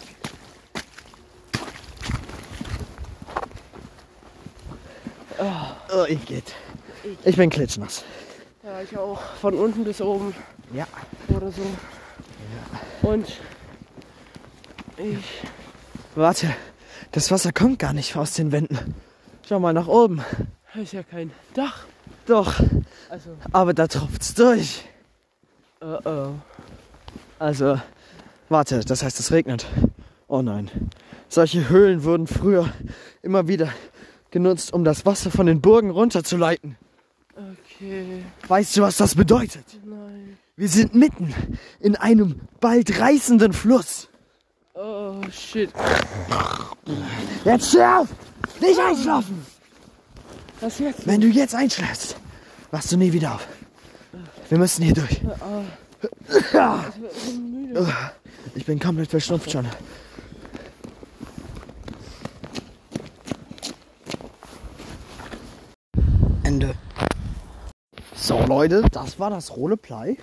[5.39, 5.77] Ah.
[5.93, 6.57] Oh ich geht.
[7.25, 8.05] Ich bin klitschnass.
[8.63, 9.21] Ja, ich auch.
[9.41, 10.35] Von unten bis oben
[10.75, 10.87] Ja.
[11.29, 11.63] oder so.
[13.03, 13.27] Und
[14.97, 15.19] ich.
[16.15, 16.51] Warte,
[17.13, 18.95] das Wasser kommt gar nicht aus den Wänden.
[19.49, 20.23] Schau mal nach oben.
[20.75, 21.85] Das ist ja kein Dach.
[22.27, 22.61] Doch,
[23.09, 24.85] Also, aber da tropft's durch.
[25.81, 26.29] äh, äh.
[27.39, 27.81] Also,
[28.49, 29.67] warte, das heißt, es regnet.
[30.29, 30.71] Oh nein.
[31.29, 32.69] Solche Höhlen wurden früher
[33.23, 33.69] immer wieder
[34.31, 36.77] genutzt, um das Wasser von den Burgen runterzuleiten.
[37.41, 38.25] Okay.
[38.49, 39.65] Weißt du, was das bedeutet?
[39.85, 40.37] Nein.
[40.57, 41.35] Wir sind mitten
[41.81, 44.09] in einem bald reißenden Fluss.
[44.75, 45.71] Oh, shit.
[47.45, 48.09] Jetzt schlaf!
[48.61, 49.45] Nicht einschlafen!
[50.61, 51.07] Was jetzt?
[51.07, 52.17] Wenn du jetzt einschläfst,
[52.71, 53.49] wachst du nie wieder auf.
[54.51, 55.23] Wir müssen hier durch.
[56.29, 58.13] Ich bin müde.
[58.55, 59.67] Ich bin komplett verschnupft schon.
[66.43, 66.75] Ende.
[68.31, 70.17] So Leute, das war das Roleplay.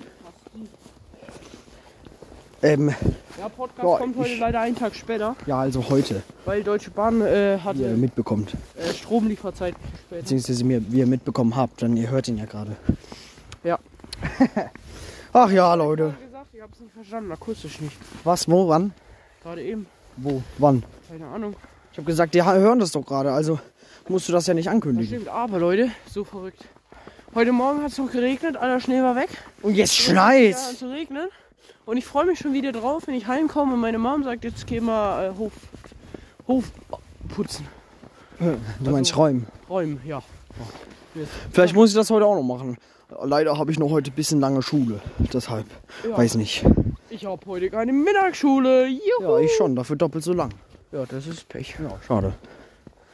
[2.62, 2.96] Ähm,
[3.38, 6.89] Ja, Podcast Boah, kommt heute ich- leider einen Tag später, ja, also heute, weil Deutsche
[6.89, 8.54] Bahn äh, hatte ihr mitbekommt.
[8.78, 10.22] äh, Stromlieferzeit später.
[10.22, 12.78] Beziehungsweise mir, wie ihr mitbekommen habt, denn ihr hört ihn ja gerade.
[13.65, 13.78] Ja.
[15.34, 16.13] Ach ja, Leute.
[16.22, 17.98] Ich gesagt, ich hab's nicht verstanden, akustisch nicht.
[18.24, 18.93] Was, wo, wann?
[19.43, 20.84] Gerade eben, Wo, wann?
[21.10, 21.58] keine Ahnung.
[21.91, 23.60] Ich habe gesagt, die hören das doch gerade, also
[24.08, 25.08] musst du das ja nicht Das ankündigen.
[25.08, 26.63] stimmt, aber Leute, so verrückt.
[27.38, 29.30] Heute Morgen hat es noch geregnet, aller Schnee war weg.
[29.62, 31.28] Und jetzt an zu regnen.
[31.86, 34.65] Und ich freue mich schon wieder drauf, wenn ich heimkomme und meine Mom sagt, jetzt
[34.65, 35.52] gehen wir äh, Hof,
[36.47, 36.71] Hof
[37.30, 37.67] putzen.
[38.80, 39.45] Du meinst räumen.
[39.69, 40.23] Räumen, ja.
[41.52, 42.80] Vielleicht muss ich das heute auch noch machen.
[43.21, 45.00] Leider habe ich noch heute ein bisschen lange Schule.
[45.32, 45.67] Deshalb.
[46.10, 46.17] Ja.
[46.17, 46.65] Weiß nicht.
[47.12, 48.88] Ich habe heute keine Mittagsschule.
[48.88, 49.21] Juhu.
[49.21, 49.76] Ja, ich schon.
[49.76, 50.56] Dafür doppelt so lang.
[50.91, 51.76] Ja, das ist Pech.
[51.80, 52.34] Ja, schade.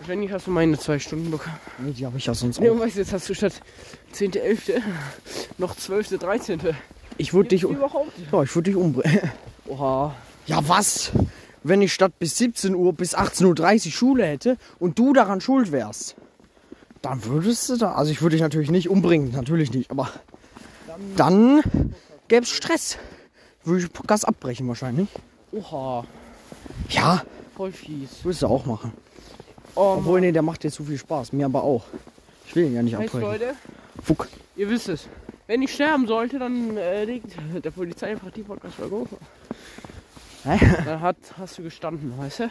[0.08, 1.56] Wenn nicht, hast du meine zwei Stunden bekommen.
[1.80, 2.74] Nee, die habe ich ja sonst Nee, auch.
[2.74, 3.54] und weißt jetzt hast du statt
[4.16, 4.82] 10.11.
[5.58, 6.60] noch 12., 13.
[7.18, 8.12] Ich würde dich, überhaupt.
[8.32, 9.22] ja, ich würde dich umbringen.
[9.68, 10.16] Oha.
[10.46, 11.12] Ja, was?
[11.64, 15.72] Wenn ich statt bis 17 Uhr bis 18.30 Uhr Schule hätte und du daran schuld
[15.72, 16.16] wärst,
[17.02, 17.94] dann würdest du da.
[17.94, 19.32] Also, ich würde dich natürlich nicht umbringen.
[19.32, 19.90] Natürlich nicht.
[19.92, 20.10] Aber
[21.16, 21.62] dann
[22.28, 22.98] gäbe es Stress.
[23.64, 25.08] Würde ich Podcast abbrechen wahrscheinlich.
[25.54, 26.04] Oha.
[26.90, 27.24] Ja,
[27.56, 28.10] Voll fies.
[28.24, 28.92] würdest du auch machen.
[29.76, 31.34] Oh, Obwohl, nee, der macht dir zu viel Spaß.
[31.34, 31.84] Mir aber auch.
[32.46, 33.32] Ich will ihn ja nicht heißt, abbrechen.
[33.32, 33.56] Leute,
[34.04, 34.28] Fuck.
[34.56, 35.08] ihr wisst es.
[35.48, 39.08] Wenn ich sterben sollte, dann äh, legt der Polizei einfach die Podcast-Folge hoch.
[40.44, 40.60] Hä?
[40.86, 42.50] Dann hat, hast du gestanden, weißt du?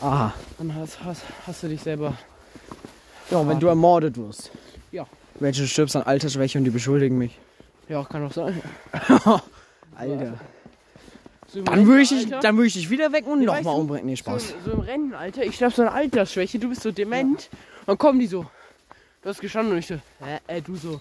[0.00, 0.34] Aha.
[0.58, 2.14] Dann hast, hast, hast du dich selber.
[3.30, 4.50] Ja, wenn du ermordet wirst.
[4.92, 5.06] Ja.
[5.38, 7.38] Welche du stirbst an Altersschwäche und die beschuldigen mich.
[7.88, 8.60] Ja, kann auch sein.
[9.96, 10.38] Alter.
[11.48, 13.64] So Dann würde ich, dich- Rentenalter- dann würde ich dich wieder wecken und Ja, nochmal
[13.64, 14.06] weißt du, umbringen.
[14.06, 14.54] Nee, so, Spaß.
[14.64, 17.48] so im Rentenalter, ich glaube so eine Altersschwäche, du bist so dement.
[17.86, 18.46] Dann kommen die so.
[19.22, 21.00] Du hast gestanden und ich so, hä, äh, du so,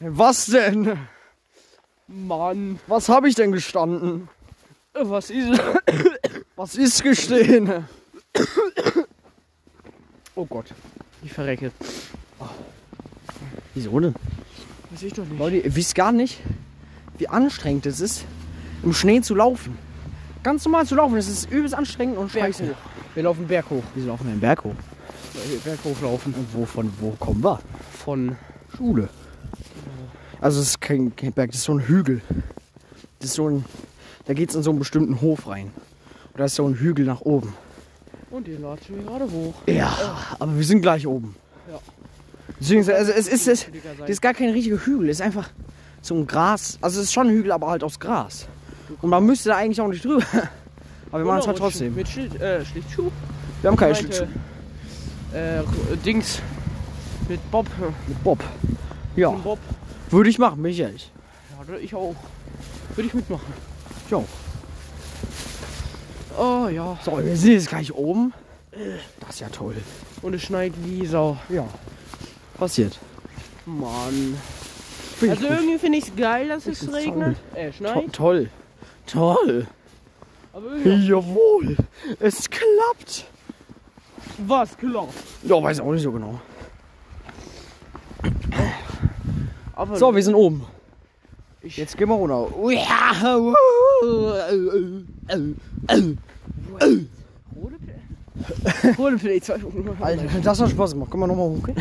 [0.00, 0.98] Was denn?
[2.08, 4.28] Mann, Was habe ich denn gestanden?
[4.94, 5.60] äh, was ist es?
[6.56, 7.84] Was ist gestehen?
[10.36, 10.66] Oh Gott,
[11.22, 11.70] ich verrecke.
[13.74, 14.14] Wieso denn?
[14.90, 15.38] Weiß ich doch nicht.
[15.38, 16.40] Leute, ihr wisst gar nicht,
[17.18, 18.24] wie anstrengend es ist,
[18.84, 19.76] im Schnee zu laufen.
[20.42, 22.68] Ganz normal zu laufen, das ist übelst anstrengend und scheiße.
[22.68, 22.76] hoch.
[23.14, 23.82] Wir laufen Berg hoch.
[23.94, 24.74] Wir laufen den Berg hoch.
[25.32, 26.34] Weil wir Berg hochlaufen.
[26.34, 27.60] Und wo, von wo kommen wir?
[27.92, 28.36] Von,
[28.76, 29.08] Schule.
[30.40, 32.20] Also es ist kein, kein Berg, das ist so ein Hügel.
[33.20, 33.64] Das ist so ein,
[34.26, 35.66] da geht es in so einen bestimmten Hof rein.
[36.32, 37.54] Und da ist so ein Hügel nach oben.
[38.30, 39.54] und den latschen wir gerade hoch.
[39.66, 39.96] Ja,
[40.38, 41.36] aber wir sind gleich oben.
[41.70, 41.78] Ja.
[42.60, 43.66] Deswegen, also es ist, es,
[43.98, 45.50] das ist gar kein richtiger Hügel, es ist einfach
[46.02, 46.78] so ein Gras.
[46.80, 48.46] Also es ist schon ein Hügel, aber halt aus Gras.
[49.02, 50.24] Und man müsste da eigentlich auch nicht drüber.
[51.10, 51.94] Aber wir machen es halt trotzdem.
[51.94, 53.10] Mit Schild, äh, Schlittschuh.
[53.60, 54.28] Wir haben keine Meinte, Schlittschuhe.
[55.32, 56.40] Äh, Dings.
[57.28, 57.66] Mit Bob.
[58.06, 58.42] Mit Bob.
[59.16, 59.58] Ja, Mit Bob.
[60.10, 61.10] würde ich machen, bin ich ehrlich.
[61.68, 62.14] Ja, ich auch.
[62.94, 63.52] Würde ich mitmachen.
[64.06, 64.24] Ich auch.
[66.38, 66.98] Oh ja.
[67.04, 68.32] So, wir sind jetzt gleich oben.
[69.20, 69.76] Das ist ja toll.
[70.22, 71.36] Und es schneit wie Sau.
[71.48, 71.66] Ja.
[72.58, 72.98] Passiert.
[73.66, 74.36] Mann.
[75.16, 77.36] Find Also irgendwie finde ich es geil, dass es regnet.
[77.54, 78.12] Äh, To schneit.
[78.12, 78.50] toll.
[79.06, 79.66] Toll.
[80.54, 81.76] Irgendwie Jawohl.
[82.20, 83.24] Es klappt.
[84.38, 85.08] was klar.
[85.42, 86.40] Ja, weiß auch nicht so genau.
[89.74, 90.64] Aber So, wir sind oben.
[91.62, 92.48] ich, Jetzt gehen wir runter.
[92.70, 93.34] Ja.
[98.98, 100.00] Roleplay 2.0.
[100.00, 101.10] Alter, das hat Spaß gemacht.
[101.10, 101.76] Können wir nochmal hochgehen?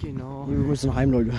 [0.00, 0.46] Genau.
[0.48, 1.32] Wir müssen heim, Leute.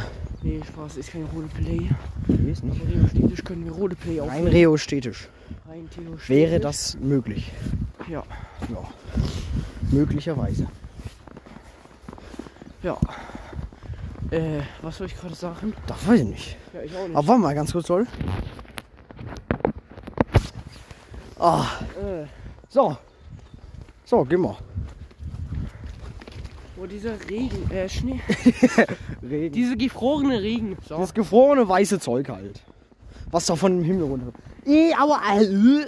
[0.45, 1.89] Nee, Spaß ist kein Roleplay.
[2.27, 2.79] Nee, ist nicht.
[2.79, 4.27] Aber theoretisch können wir Roleplay auch.
[4.27, 5.27] Rein reostätisch.
[5.67, 6.29] Rein theoretisch.
[6.29, 7.51] Wäre das möglich?
[8.07, 8.21] Ja.
[8.69, 8.83] Ja.
[9.89, 10.67] Möglicherweise.
[12.83, 12.95] Ja.
[14.29, 15.73] Äh, was soll ich gerade sagen?
[15.87, 16.57] Das weiß ich nicht.
[16.75, 17.17] Ja, ich auch nicht.
[17.17, 18.05] Aber warte mal ganz kurz, soll.
[21.39, 21.65] Ah,
[21.99, 22.27] Äh,
[22.69, 22.95] so.
[24.05, 24.57] So, geh mal.
[26.85, 28.21] Wo dieser Regen, äh, Schnee.
[29.23, 29.53] Regen.
[29.53, 30.77] Diese gefrorene Regen.
[30.87, 30.97] So.
[30.97, 32.61] Das gefrorene weiße Zeug halt.
[33.31, 34.31] Was da von dem Himmel runter.
[34.67, 35.87] Eh, aua, äh.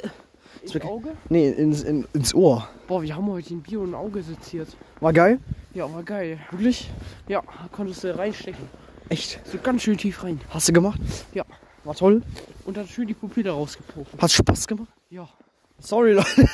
[0.63, 1.15] Ins Auge?
[1.29, 2.67] Nee, ins, in, ins Ohr.
[2.87, 4.69] Boah, wir haben heute den Bio in Auge seziert.
[4.99, 5.39] War geil?
[5.75, 6.39] Ja, war geil.
[6.49, 6.89] Wirklich?
[7.27, 8.67] Ja, konntest du reinstechen.
[9.09, 9.39] Echt?
[9.45, 10.41] So ganz schön tief rein.
[10.49, 10.99] Hast du gemacht?
[11.33, 11.45] Ja.
[11.83, 12.23] War toll?
[12.65, 14.19] Und dann schön die Pupille rausgepocht.
[14.19, 14.89] Hat Spaß gemacht?
[15.11, 15.29] Ja.
[15.77, 16.49] Sorry, Leute.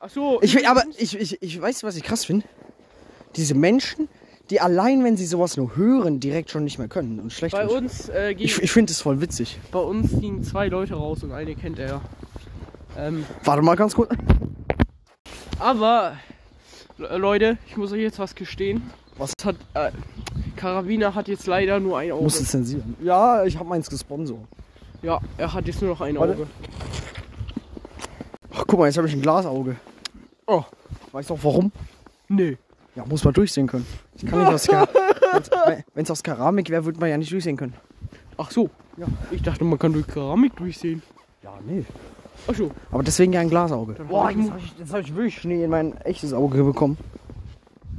[0.00, 0.40] Ach so.
[0.40, 2.46] Ich, aber ich, ich, ich weiß, was ich krass finde.
[3.36, 4.08] Diese Menschen,
[4.50, 7.66] die allein, wenn sie sowas nur hören, direkt schon nicht mehr können und schlecht bei
[7.66, 7.76] sind.
[7.84, 9.58] uns, äh, ging, Ich, ich finde es voll witzig.
[9.70, 12.00] bei uns gingen zwei Leute raus und eine kennt er.
[12.98, 14.10] Ähm, Warte mal ganz kurz.
[15.58, 16.16] aber,
[16.98, 18.90] Le- Leute, ich muss euch jetzt was gestehen.
[19.16, 19.32] Was?
[19.44, 19.90] hat, äh,
[20.56, 22.22] Karabiner hat jetzt leider nur ein Auge.
[22.24, 22.96] Musst du zensieren.
[23.02, 24.38] Ja, ich habe meins gesponsert.
[25.02, 26.34] Ja, er hat jetzt nur noch ein Warte.
[26.34, 26.46] Auge.
[28.54, 29.76] Ach, guck mal, jetzt habe ich ein Glasauge.
[30.46, 30.62] Oh.
[31.12, 31.72] Weißt du auch warum?
[32.28, 32.56] Nee.
[32.94, 33.86] Ja, muss man durchsehen können.
[34.16, 34.68] Ich kann nicht aus
[35.94, 37.74] Wenn es aus Keramik wäre, würde man ja nicht durchsehen können.
[38.36, 38.68] Ach so.
[38.98, 39.06] Ja.
[39.30, 41.02] Ich dachte, man kann durch Keramik durchsehen.
[41.42, 41.84] Ja, nee.
[42.46, 42.70] Ach so.
[42.90, 43.94] Aber deswegen ja ein Glasauge.
[43.94, 46.32] Dann Boah, hab ich- jetzt habe ich, jetzt hab ich wirklich Schnee in mein echtes
[46.32, 46.98] Auge bekommen.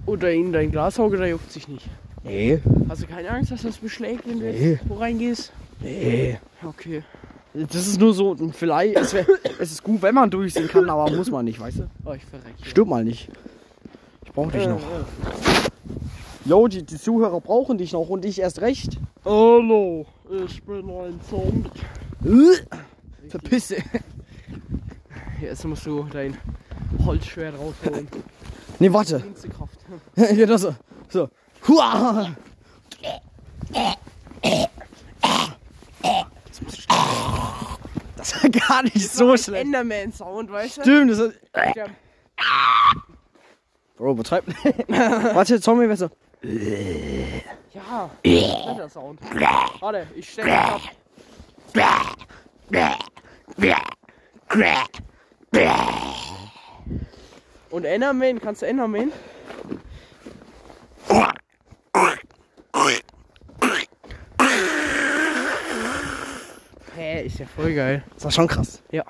[0.05, 1.87] Oder in dein Glasauge, da juckt sich nicht.
[2.23, 2.61] Nee.
[2.89, 4.71] Hast du keine Angst, dass das beschlägt, wenn du Nee.
[4.73, 5.51] jetzt wo reingehst?
[5.81, 6.37] Nee.
[6.63, 7.03] Okay.
[7.53, 9.25] Das ist nur so, vielleicht, es, wär,
[9.59, 11.89] es ist gut, wenn man durchsehen kann, aber muss man nicht, weißt du?
[12.05, 12.63] Oh, ich verrecke.
[12.63, 13.29] Stirb mal nicht.
[14.33, 14.79] Ich brauche dich Äh, noch.
[16.45, 18.97] Jo, die, die Zuhörer brauchen dich noch und ich erst recht.
[19.23, 20.07] Hallo,
[20.47, 21.69] ich bin ein Zombie.
[23.29, 23.75] Verpisse.
[25.41, 26.35] Jetzt musst du dein
[27.05, 28.07] Holzschwert rausholen.
[28.79, 29.23] Nee, warte.
[30.15, 30.75] Ja, das so.
[31.09, 31.29] So.
[31.67, 32.35] Hua!
[38.15, 39.65] Das war gar nicht so schlecht.
[39.65, 40.81] Enderman-Sound, weißt du?
[40.81, 41.35] Stimmt, das ist.
[44.03, 44.43] Bro, betreib.
[44.89, 46.09] Warte, Zombie so.
[47.73, 48.09] Ja,
[48.89, 49.21] Sound.
[49.79, 50.81] Warte, ich stelle mich ab.
[57.69, 59.13] Und Enderman, kannst du Enderman?
[66.93, 68.03] Hä, ist ja voll geil.
[68.15, 68.83] Das war schon krass.
[68.91, 69.05] Ja.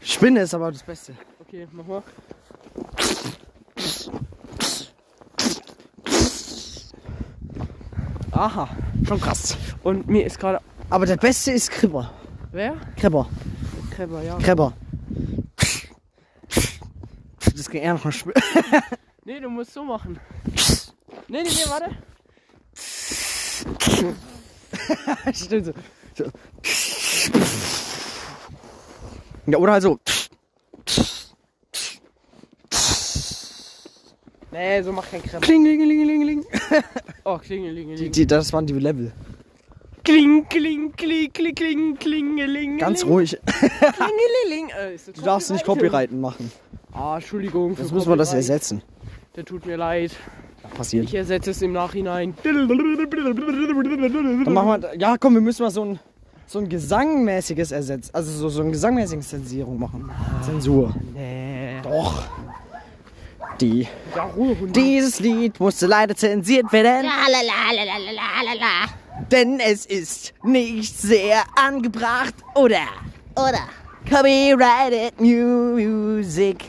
[0.00, 1.14] Spinne ist aber das Beste.
[1.40, 2.02] Okay, mach mal.
[8.36, 8.68] Aha.
[9.08, 9.56] Schon krass.
[9.82, 10.60] Und mir ist gerade.
[10.90, 12.12] Aber der Beste ist Kribber.
[12.52, 12.76] Wer?
[12.96, 13.28] Kribber.
[13.90, 14.36] Kreber, ja.
[14.36, 14.74] Kribber.
[17.56, 18.34] Das ging eher noch Spiel.
[19.24, 20.20] Nee, du musst so machen.
[21.28, 21.90] Nee, nee, nee, warte.
[25.32, 25.72] Stimmt so.
[26.14, 26.30] so.
[29.46, 29.98] Ja, oder halt so.
[34.52, 35.40] Nee, so mach kein Kreber.
[35.40, 36.44] Klingelingelingeling.
[37.28, 38.12] Oh, klingelingeling.
[38.12, 39.12] Die, das waren die Level.
[40.04, 42.78] Kling, kling, kling, kling, kling, klingeling.
[42.78, 43.36] Ganz ruhig.
[43.44, 44.68] Klingeling.
[44.68, 46.52] Äh, Du darfst nicht Copyrighten machen.
[46.92, 47.76] Ah, Entschuldigung.
[47.76, 48.80] Jetzt muss man das ersetzen.
[49.34, 50.12] Der tut mir leid.
[50.76, 51.04] Passiert.
[51.04, 52.34] Ich ersetze es im Nachhinein.
[52.44, 52.68] Dann
[54.54, 55.98] machen wir, ja, komm, wir müssen mal so ein,
[56.46, 60.10] so ein gesangmäßiges Ersetz, also so, so eine gesangmäßige Zensierung machen.
[60.42, 60.94] Zensur.
[61.12, 61.80] Nee.
[61.82, 62.22] Doch.
[63.60, 63.88] Die.
[64.14, 64.30] Ja.
[64.74, 67.06] Dieses Lied musste leider zensiert werden,
[69.30, 72.80] denn es ist nicht sehr angebracht oder
[73.34, 73.60] Oder?
[74.08, 76.64] copyrighted music.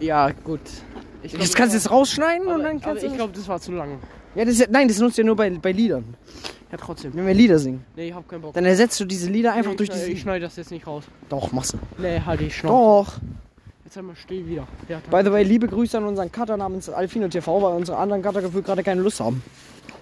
[0.00, 0.60] Ja, gut.
[1.22, 3.16] Ich glaub, Das kannst du jetzt rausschneiden aber, und dann kannst ich du.
[3.16, 3.98] glaube, das war zu lang.
[4.34, 6.14] Ja, das ist, nein, das nutzt ihr nur bei, bei Liedern.
[6.72, 7.12] Ja, trotzdem.
[7.14, 7.84] Wenn wir Lieder singen.
[7.96, 8.54] Nee, ich hab keinen Bock.
[8.54, 10.12] Dann ersetzt du diese Lieder einfach nee, durch ich, schneid- diese.
[10.16, 11.04] Ich schneide das jetzt nicht raus.
[11.28, 11.78] Doch, machst du.
[11.98, 12.72] Nee, halt die Schnauze.
[12.72, 13.18] Doch.
[13.90, 14.68] Jetzt einmal still wieder.
[14.88, 18.22] Ja, By the way, liebe Grüße an unseren Cutter namens Alfino TV, weil unsere anderen
[18.22, 19.42] Cutter gefühlt gerade keine Lust haben.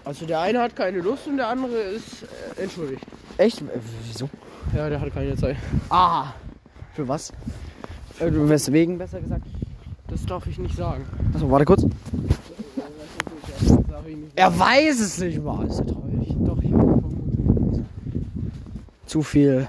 [0.05, 2.25] also der eine hat keine Lust und der andere ist
[2.59, 3.03] äh, entschuldigt.
[3.39, 3.63] Echt?
[3.63, 3.65] Äh,
[4.07, 4.29] Wieso?
[4.77, 5.57] Ja, der hat keine Zeit.
[5.89, 6.35] Ah.
[6.93, 7.31] Für was?
[8.19, 9.47] Äh, weswegen, besser gesagt.
[10.09, 11.07] Das darf ich nicht sagen.
[11.33, 11.87] Achso, warte kurz.
[14.35, 15.67] Er weiß es nicht mal.
[15.67, 16.37] Ist ja traurig.
[16.41, 17.87] Doch, ich habe vermutet.
[19.07, 19.67] Zu viel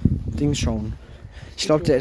[0.00, 0.94] Dings schauen.
[1.58, 2.00] Ich glaube, der,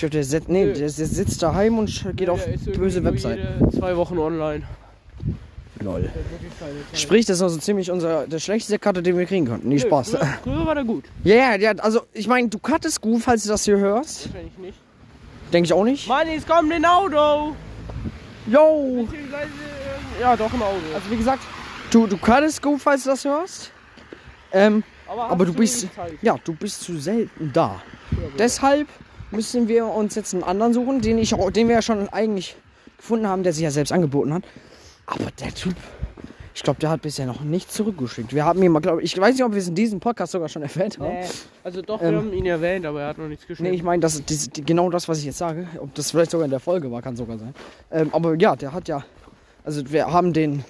[0.00, 0.72] ich glaub, der, sitzt, nee, Nö.
[0.72, 2.42] der, sitzt daheim und geht auf
[2.74, 3.70] böse Webseiten.
[3.70, 4.62] Zwei Wochen online.
[5.80, 6.08] Lol.
[6.94, 9.68] Sprich, das ist also ziemlich unser, der schlechteste Cutter, den wir kriegen konnten.
[9.68, 10.10] Nee, Nö, Spaß.
[10.10, 11.04] Früher, früher war der gut.
[11.22, 14.26] Ja, ja, ja, also ich meine, du cuttest gut, falls du das hier hörst.
[14.26, 14.78] Wahrscheinlich nicht.
[15.52, 16.08] Denke ich auch nicht.
[16.08, 17.54] Mann, jetzt kommt ein Auto!
[18.46, 19.06] Yo!
[19.06, 19.48] Beziehungsweise
[20.18, 20.76] Ja, doch im Auto.
[20.94, 21.42] Also wie gesagt,
[21.90, 23.70] du, du kannst go, falls du das hörst.
[24.52, 25.88] Ähm, aber aber du bist,
[26.22, 27.82] ja, du bist zu selten da.
[28.38, 28.88] Deshalb
[29.30, 32.56] müssen wir uns jetzt einen anderen suchen, den, ich, den wir ja schon eigentlich
[32.96, 34.42] gefunden haben, der sich ja selbst angeboten hat.
[35.06, 35.74] Aber der Typ,
[36.54, 38.34] ich glaube, der hat bisher noch nichts zurückgeschickt.
[38.34, 40.32] Wir haben ihn mal, glaube ich, ich weiß nicht, ob wir es in diesem Podcast
[40.32, 41.14] sogar schon erwähnt haben.
[41.20, 41.26] Nee.
[41.64, 43.74] Also doch, Ähm, wir haben ihn erwähnt, aber er hat noch nichts Nee, geschrieben.
[43.74, 45.66] ich meine, das, das, genau das, was ich jetzt sage.
[45.78, 47.54] Ob das vielleicht sogar in der Folge war, kann sogar sein.
[47.90, 49.04] Ähm, aber ja, der hat ja.
[49.64, 50.64] Also wir haben den,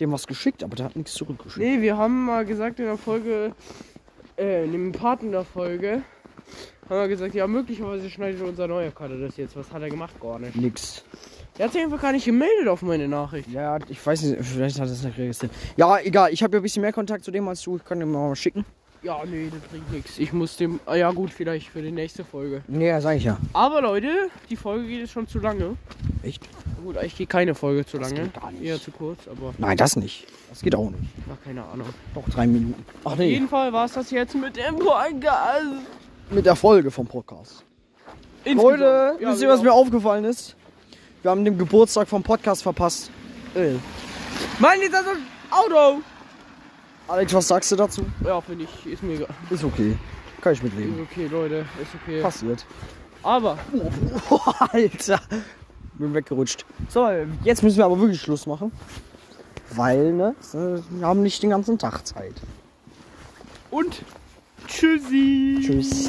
[0.00, 1.64] dem was geschickt, aber der hat nichts zurückgeschickt.
[1.64, 3.52] Nee, wir haben mal gesagt in der Folge,
[4.38, 6.02] äh, in dem Part der Folge,
[6.90, 9.56] haben wir gesagt, ja, möglicherweise schneidet unser neuer Kader das jetzt.
[9.56, 10.14] Was hat er gemacht?
[10.20, 10.56] Gar nicht.
[10.56, 11.04] Nix.
[11.58, 13.50] Er hat sich einfach gar nicht gemeldet auf meine Nachricht.
[13.50, 15.52] Ja, ich weiß nicht, vielleicht hat er es nicht registriert.
[15.76, 17.76] Ja, egal, ich habe ja ein bisschen mehr Kontakt zu dem als du.
[17.76, 18.64] Ich kann dem mal schicken.
[19.02, 20.18] Ja, nee, das bringt nichts.
[20.18, 22.62] Ich muss dem, ah, ja gut, vielleicht für die nächste Folge.
[22.68, 23.38] Ja, sag ich ja.
[23.52, 24.08] Aber Leute,
[24.50, 25.76] die Folge geht jetzt schon zu lange.
[26.22, 26.48] Echt?
[26.84, 28.28] Gut, eigentlich geht keine Folge zu Das lange.
[28.30, 28.62] gar nicht.
[28.64, 30.26] Eher zu kurz, aber Nein, das nicht.
[30.50, 31.02] Das geht auch nicht.
[31.32, 31.86] ach, keine Ahnung.
[32.14, 32.84] Doch drei Minuten.
[33.04, 35.86] Ach Auf nee, jeden Fall war es das jetzt mit dem Podcast.
[36.30, 37.64] Mit der Folge vom Podcast.
[38.44, 38.78] Insgesamt.
[38.80, 39.74] Leute, Ja, wisst ihr, was genau.
[39.74, 40.54] mir aufgefallen ist?
[41.22, 43.10] Wir haben den Geburtstag vom Podcast verpasst.
[43.54, 43.72] Äh.
[44.58, 45.10] Mann, jetzt also
[45.50, 46.00] Auto!
[47.08, 48.04] Alex, was sagst du dazu?
[48.24, 49.28] Ja, finde ich, ist mir egal.
[49.50, 49.96] Ist okay.
[50.40, 51.00] Kann ich Ist mitleben.
[51.10, 52.20] okay, Leute, ist okay.
[52.20, 52.64] Passiert.
[53.22, 53.58] Aber,
[54.72, 55.20] Alter.
[55.94, 56.64] Bin weggerutscht.
[56.88, 57.08] So,
[57.42, 58.70] jetzt müssen wir aber wirklich Schluss machen.
[59.74, 62.34] Weil, ne, wir haben nicht den ganzen Tag Zeit.
[63.70, 64.02] und
[64.66, 65.58] tschüssi!
[65.60, 66.08] Tschüss.